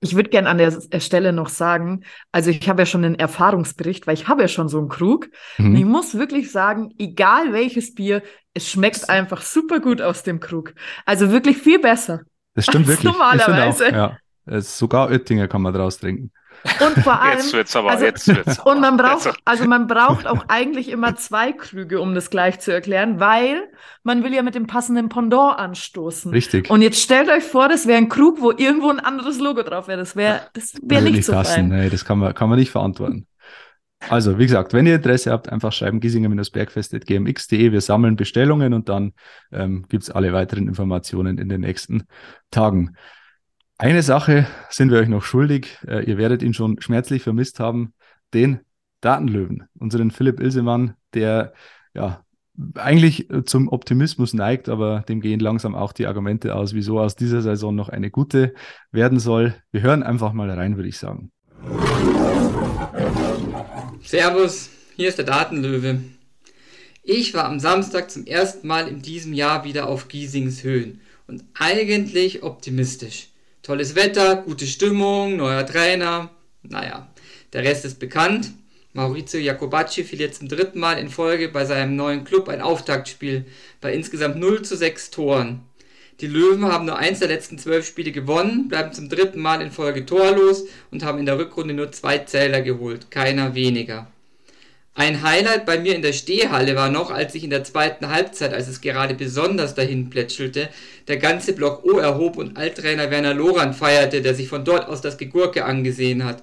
[0.00, 4.06] Ich würde gern an der Stelle noch sagen, also ich habe ja schon einen Erfahrungsbericht,
[4.06, 5.28] weil ich habe ja schon so einen Krug.
[5.58, 5.90] Und ich Mhm.
[5.90, 8.22] muss wirklich sagen, egal welches Bier,
[8.54, 10.74] es schmeckt einfach super gut aus dem Krug.
[11.04, 12.20] Also wirklich viel besser.
[12.54, 13.12] Das stimmt Als wirklich.
[13.12, 13.86] Normalerweise.
[13.88, 14.16] Auch,
[14.46, 14.60] ja.
[14.60, 16.30] Sogar Oettinger kann man draus trinken.
[16.64, 18.70] Und vor allem, Jetzt wird's aber, also- jetzt wird's aber.
[18.72, 22.58] Und man braucht, Also, also man braucht auch eigentlich immer zwei Krüge, um das gleich
[22.60, 23.62] zu erklären, weil
[24.02, 26.32] man will ja mit dem passenden Pendant anstoßen.
[26.32, 26.68] Richtig.
[26.70, 29.88] Und jetzt stellt euch vor, das wäre ein Krug, wo irgendwo ein anderes Logo drauf
[29.88, 29.98] wäre.
[29.98, 31.54] Das wäre, das wäre Würde nicht so passen.
[31.54, 31.68] fein.
[31.68, 33.26] Nee, das kann man, kann man nicht verantworten.
[34.08, 37.72] Also, wie gesagt, wenn ihr Interesse habt, einfach schreiben giesinger-bergfest.gmx.de.
[37.72, 39.12] Wir sammeln Bestellungen und dann
[39.52, 42.04] ähm, gibt's alle weiteren Informationen in den nächsten
[42.50, 42.96] Tagen.
[43.80, 45.78] Eine Sache sind wir euch noch schuldig.
[45.86, 47.94] Äh, ihr werdet ihn schon schmerzlich vermisst haben,
[48.34, 48.58] den
[49.00, 51.52] Datenlöwen, unseren Philipp Ilsemann, der
[51.94, 52.24] ja
[52.74, 57.14] eigentlich äh, zum Optimismus neigt, aber dem gehen langsam auch die Argumente aus, wieso aus
[57.14, 58.52] dieser Saison noch eine gute
[58.90, 59.54] werden soll.
[59.70, 61.30] Wir hören einfach mal rein, würde ich sagen.
[64.02, 66.00] Servus, hier ist der Datenlöwe.
[67.04, 71.44] Ich war am Samstag zum ersten Mal in diesem Jahr wieder auf Giesings Höhen und
[71.54, 73.28] eigentlich optimistisch.
[73.68, 76.30] Tolles Wetter, gute Stimmung, neuer Trainer.
[76.62, 77.06] Naja,
[77.52, 78.50] der Rest ist bekannt.
[78.94, 83.44] Maurizio Jacobacci fiel jetzt zum dritten Mal in Folge bei seinem neuen Club ein Auftaktspiel
[83.82, 85.60] bei insgesamt 0 zu 6 Toren.
[86.22, 89.70] Die Löwen haben nur eins der letzten zwölf Spiele gewonnen, bleiben zum dritten Mal in
[89.70, 94.10] Folge torlos und haben in der Rückrunde nur zwei Zähler geholt, keiner weniger.
[94.98, 98.52] Ein Highlight bei mir in der Stehhalle war noch, als sich in der zweiten Halbzeit,
[98.52, 100.70] als es gerade besonders dahin plätschelte,
[101.06, 105.00] der ganze Block O erhob und Alttrainer Werner Loran feierte, der sich von dort aus
[105.00, 106.42] das Gegurke angesehen hat.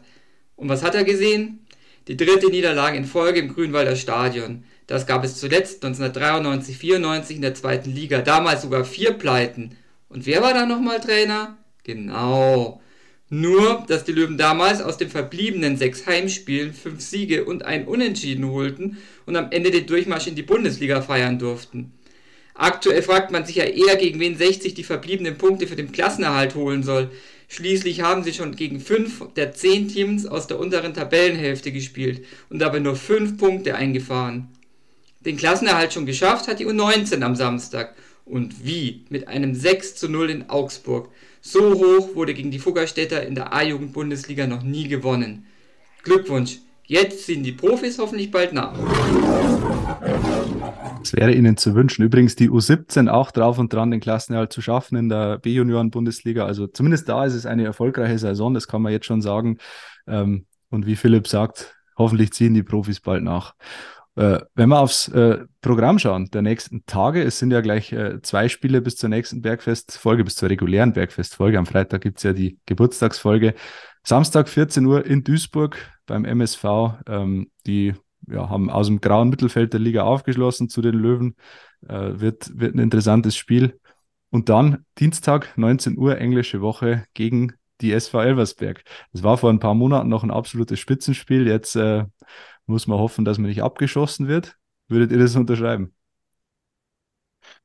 [0.56, 1.68] Und was hat er gesehen?
[2.08, 4.64] Die dritte Niederlage in Folge im Grünwalder Stadion.
[4.88, 9.76] Das gab es zuletzt 1993-94 in der zweiten Liga, damals sogar vier Pleiten.
[10.08, 11.58] Und wer war da nochmal Trainer?
[11.84, 12.82] Genau.
[13.30, 18.52] Nur, dass die Löwen damals aus den verbliebenen sechs Heimspielen fünf Siege und ein Unentschieden
[18.52, 21.92] holten und am Ende den Durchmarsch in die Bundesliga feiern durften.
[22.54, 26.56] Aktuell fragt man sich ja eher, gegen wen 60 die verbliebenen Punkte für den Klassenerhalt
[26.56, 27.10] holen soll.
[27.48, 32.60] Schließlich haben sie schon gegen fünf der zehn Teams aus der unteren Tabellenhälfte gespielt und
[32.60, 34.48] dabei nur fünf Punkte eingefahren.
[35.20, 37.96] Den Klassenerhalt schon geschafft hat die U19 am Samstag.
[38.26, 39.06] Und wie?
[39.10, 41.10] Mit einem 6 zu 0 in Augsburg.
[41.42, 45.46] So hoch wurde gegen die Fuggerstädter in der A-Jugend-Bundesliga noch nie gewonnen.
[46.02, 48.74] Glückwunsch, jetzt ziehen die Profis hoffentlich bald nach.
[51.04, 52.04] Es wäre Ihnen zu wünschen.
[52.04, 56.48] Übrigens die U17 auch drauf und dran, den Klassenerhalt zu schaffen in der B-Junioren-Bundesliga.
[56.48, 59.60] Also zumindest da ist es eine erfolgreiche Saison, das kann man jetzt schon sagen.
[60.08, 63.54] Ähm, und wie Philipp sagt, hoffentlich ziehen die Profis bald nach.
[64.16, 68.22] Äh, wenn wir aufs äh, Programm schauen, der nächsten Tage, es sind ja gleich äh,
[68.22, 71.60] zwei Spiele bis zur nächsten Bergfestfolge, bis zur regulären Bergfestfolge.
[71.60, 73.56] Am Freitag gibt es ja die Geburtstagsfolge.
[74.04, 76.64] Samstag 14 Uhr in Duisburg beim MSV.
[77.08, 77.94] Ähm, die
[78.28, 81.36] ja, haben aus dem grauen Mittelfeld der Liga aufgeschlossen zu den Löwen.
[81.88, 83.80] Äh, wird, wird ein interessantes Spiel.
[84.30, 88.84] Und dann Dienstag 19 Uhr englische Woche gegen die SV Elversberg.
[89.12, 91.48] Das war vor ein paar Monaten noch ein absolutes Spitzenspiel.
[91.48, 92.06] Jetzt äh,
[92.66, 94.58] muss man hoffen, dass man nicht abgeschossen wird.
[94.88, 95.96] Würdet ihr das unterschreiben?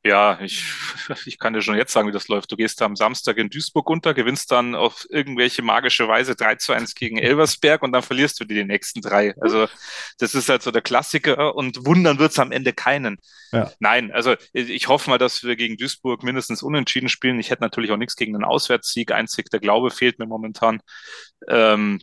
[0.03, 0.65] Ja, ich,
[1.27, 2.51] ich kann dir schon jetzt sagen, wie das läuft.
[2.51, 6.73] Du gehst am Samstag in Duisburg unter, gewinnst dann auf irgendwelche magische Weise 3 zu
[6.73, 9.35] 1 gegen Elversberg und dann verlierst du die nächsten drei.
[9.41, 9.69] Also
[10.19, 13.19] das ist halt so der Klassiker und wundern wird's am Ende keinen.
[13.53, 13.71] Ja.
[13.79, 17.39] Nein, also ich hoffe mal, dass wir gegen Duisburg mindestens unentschieden spielen.
[17.39, 19.13] Ich hätte natürlich auch nichts gegen einen Auswärtssieg.
[19.13, 20.81] Einzig der Glaube fehlt mir momentan.
[21.47, 22.01] Ähm,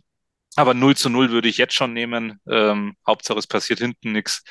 [0.58, 2.40] aber 0 zu 0 würde ich jetzt schon nehmen.
[2.48, 4.42] Ähm, Hauptsache es passiert hinten nichts.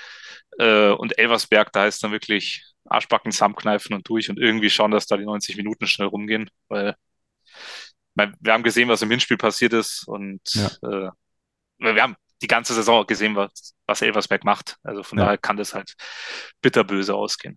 [0.57, 5.07] Äh, und Elversberg, da ist dann wirklich Arschbacken zusammenkneifen und durch und irgendwie schauen, dass
[5.07, 6.95] da die 90 Minuten schnell rumgehen, weil
[8.15, 10.67] wir haben gesehen, was im Hinspiel passiert ist und ja.
[10.81, 11.11] äh,
[11.77, 14.77] wir haben die ganze Saison gesehen, was, was Elversberg macht.
[14.83, 15.25] Also von ja.
[15.25, 15.93] daher kann das halt
[16.61, 17.55] bitterböse ausgehen.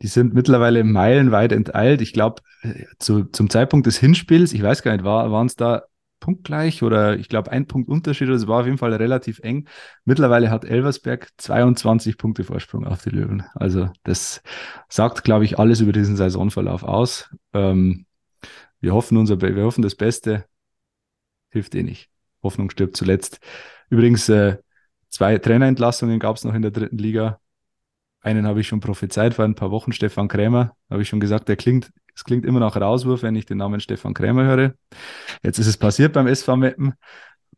[0.00, 2.00] Die sind mittlerweile meilenweit enteilt.
[2.00, 5.54] Ich glaube, äh, zu, zum Zeitpunkt des Hinspiels, ich weiß gar nicht, war, waren es
[5.54, 5.84] da
[6.22, 8.28] punktgleich oder ich glaube ein Punkt Unterschied.
[8.28, 9.68] Das war auf jeden Fall relativ eng.
[10.04, 13.42] Mittlerweile hat Elversberg 22 Punkte Vorsprung auf die Löwen.
[13.54, 14.40] Also das
[14.88, 17.28] sagt, glaube ich, alles über diesen Saisonverlauf aus.
[17.52, 18.06] Ähm,
[18.80, 20.44] wir hoffen unser, wir hoffen das Beste.
[21.50, 22.08] Hilft eh nicht.
[22.42, 23.40] Hoffnung stirbt zuletzt.
[23.90, 24.58] Übrigens, äh,
[25.08, 27.40] zwei Trainerentlassungen gab es noch in der dritten Liga.
[28.20, 30.76] Einen habe ich schon prophezeit vor ein paar Wochen, Stefan Krämer.
[30.88, 33.80] Habe ich schon gesagt, der klingt es klingt immer nach Rauswurf, wenn ich den Namen
[33.80, 34.74] Stefan Krämer höre.
[35.42, 36.94] Jetzt ist es passiert beim SV Meppen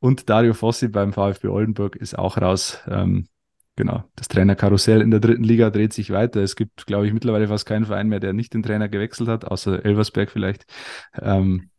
[0.00, 2.80] und Dario Fossi beim VfB Oldenburg ist auch raus.
[2.88, 3.28] Ähm,
[3.76, 6.42] genau, das Trainerkarussell in der dritten Liga dreht sich weiter.
[6.42, 9.44] Es gibt, glaube ich, mittlerweile fast keinen Verein mehr, der nicht den Trainer gewechselt hat,
[9.44, 10.66] außer Elversberg vielleicht.
[11.20, 11.70] Ähm,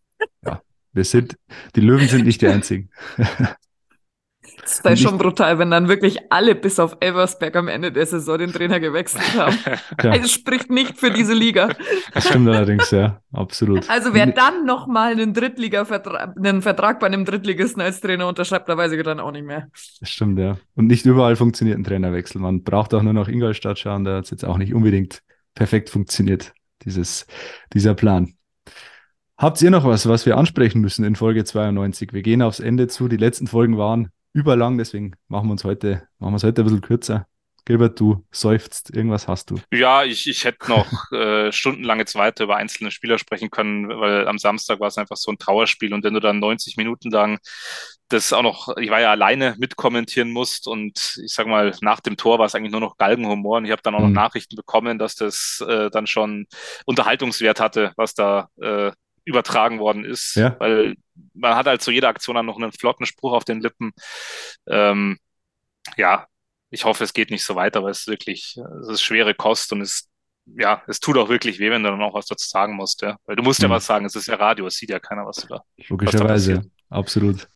[0.44, 0.62] ja,
[0.92, 1.38] wir sind,
[1.76, 2.90] die Löwen sind nicht die einzigen.
[4.62, 8.38] Das ist schon brutal, wenn dann wirklich alle bis auf Elversberg am Ende der Saison
[8.38, 9.58] den Trainer gewechselt haben.
[10.04, 10.14] Ja.
[10.14, 11.70] Es spricht nicht für diese Liga.
[12.14, 13.90] Das stimmt allerdings, ja, absolut.
[13.90, 18.78] Also wer dann nochmal einen Drittliga-Vertrag, einen Vertrag bei einem Drittligisten als Trainer unterschreibt, da
[18.78, 19.68] weiß ich dann auch nicht mehr.
[20.00, 20.58] Das stimmt, ja.
[20.76, 22.40] Und nicht überall funktioniert ein Trainerwechsel.
[22.40, 25.22] Man braucht auch nur noch Ingolstadt schauen, da hat es jetzt auch nicht unbedingt
[25.56, 26.54] perfekt funktioniert,
[26.84, 27.26] dieses,
[27.74, 28.36] dieser Plan.
[29.38, 32.14] Habt ihr noch was, was wir ansprechen müssen in Folge 92?
[32.14, 33.10] Wir gehen aufs Ende zu.
[33.10, 36.66] Die letzten Folgen waren überlang, deswegen machen wir uns heute, machen wir es heute ein
[36.66, 37.26] bisschen kürzer.
[37.68, 39.56] Gilbert, du seufzt, irgendwas hast du.
[39.74, 44.28] Ja, ich, ich hätte noch äh, stundenlang jetzt weiter über einzelne Spieler sprechen können, weil
[44.28, 47.40] am Samstag war es einfach so ein Trauerspiel und wenn du dann 90 Minuten lang
[48.10, 52.18] das auch noch, ich war ja alleine mitkommentieren musst und ich sag mal, nach dem
[52.18, 54.14] Tor war es eigentlich nur noch Galgenhumor und ich habe dann auch noch mhm.
[54.14, 56.46] Nachrichten bekommen, dass das äh, dann schon
[56.86, 58.92] Unterhaltungswert hatte, was da äh,
[59.26, 60.56] übertragen worden ist, ja.
[60.60, 60.96] weil
[61.34, 63.92] man hat halt zu jeder Aktion dann noch einen flotten Spruch auf den Lippen.
[64.68, 65.18] Ähm,
[65.98, 66.28] ja,
[66.70, 69.82] ich hoffe, es geht nicht so weiter, weil es wirklich, es ist schwere Kost und
[69.82, 70.10] es,
[70.46, 73.18] ja, es tut auch wirklich weh, wenn du dann auch was dazu sagen musst, ja.
[73.26, 73.66] Weil du musst mhm.
[73.66, 75.64] ja was sagen, es ist ja Radio, es sieht ja keiner, was du da.
[75.88, 77.48] Logischerweise, absolut.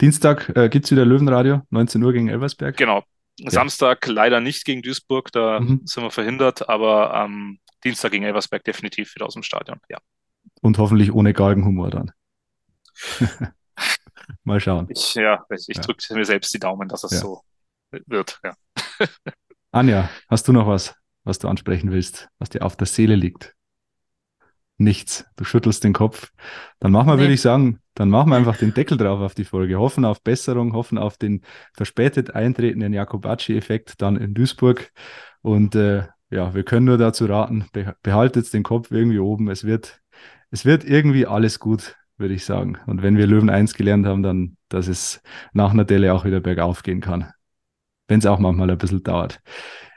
[0.00, 2.76] Dienstag äh, gibt es wieder Löwenradio, 19 Uhr gegen Elversberg.
[2.76, 3.02] Genau.
[3.38, 3.50] Ja.
[3.50, 5.82] Samstag leider nicht gegen Duisburg, da mhm.
[5.84, 9.98] sind wir verhindert, aber am ähm, Dienstag gegen Elversberg definitiv wieder aus dem Stadion, ja.
[10.62, 12.12] Und hoffentlich ohne Galgenhumor dann.
[14.44, 14.86] Mal schauen.
[14.90, 15.82] Ich, ja, ich, ich ja.
[15.82, 17.18] drücke mir selbst die Daumen, dass es ja.
[17.18, 17.42] so
[18.06, 18.40] wird.
[18.42, 18.54] Ja.
[19.70, 20.94] Anja, hast du noch was,
[21.24, 23.54] was du ansprechen willst, was dir auf der Seele liegt?
[24.78, 25.24] Nichts.
[25.36, 26.32] Du schüttelst den Kopf.
[26.80, 27.22] Dann machen wir, nee.
[27.22, 29.78] würde ich sagen, dann machen wir einfach den Deckel drauf auf die Folge.
[29.78, 31.42] Hoffen auf Besserung, hoffen auf den
[31.72, 34.92] verspätet eintretenden Jakobacci-Effekt dann in Duisburg.
[35.40, 37.66] Und äh, ja, wir können nur dazu raten,
[38.02, 39.48] behaltet den Kopf irgendwie oben.
[39.48, 40.00] Es wird,
[40.50, 42.78] es wird irgendwie alles gut würde ich sagen.
[42.86, 45.22] Und wenn wir Löwen 1 gelernt haben, dann, dass es
[45.52, 47.30] nach einer Delle auch wieder bergauf gehen kann.
[48.08, 49.40] Wenn es auch manchmal ein bisschen dauert.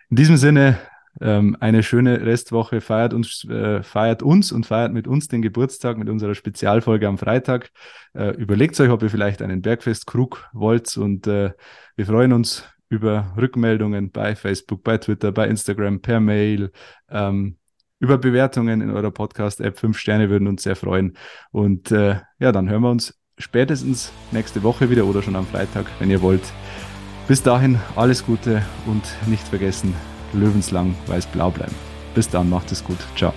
[0.09, 0.79] In diesem Sinne,
[1.21, 2.81] ähm, eine schöne Restwoche.
[2.81, 7.17] Feiert uns, äh, feiert uns und feiert mit uns den Geburtstag mit unserer Spezialfolge am
[7.17, 7.71] Freitag.
[8.13, 11.51] Äh, überlegt euch, ob ihr vielleicht einen Bergfest-Krug wollt und äh,
[11.95, 16.71] wir freuen uns über Rückmeldungen bei Facebook, bei Twitter, bei Instagram, per Mail.
[17.09, 17.58] Ähm,
[17.99, 19.77] über Bewertungen in eurer Podcast-App.
[19.77, 21.17] Fünf Sterne würden uns sehr freuen.
[21.51, 25.85] Und äh, ja, dann hören wir uns spätestens nächste Woche wieder oder schon am Freitag,
[25.99, 26.43] wenn ihr wollt.
[27.27, 29.93] Bis dahin alles Gute und nicht vergessen,
[30.33, 31.75] löwenslang weiß-blau bleiben.
[32.15, 32.97] Bis dann, macht es gut.
[33.15, 33.33] Ciao.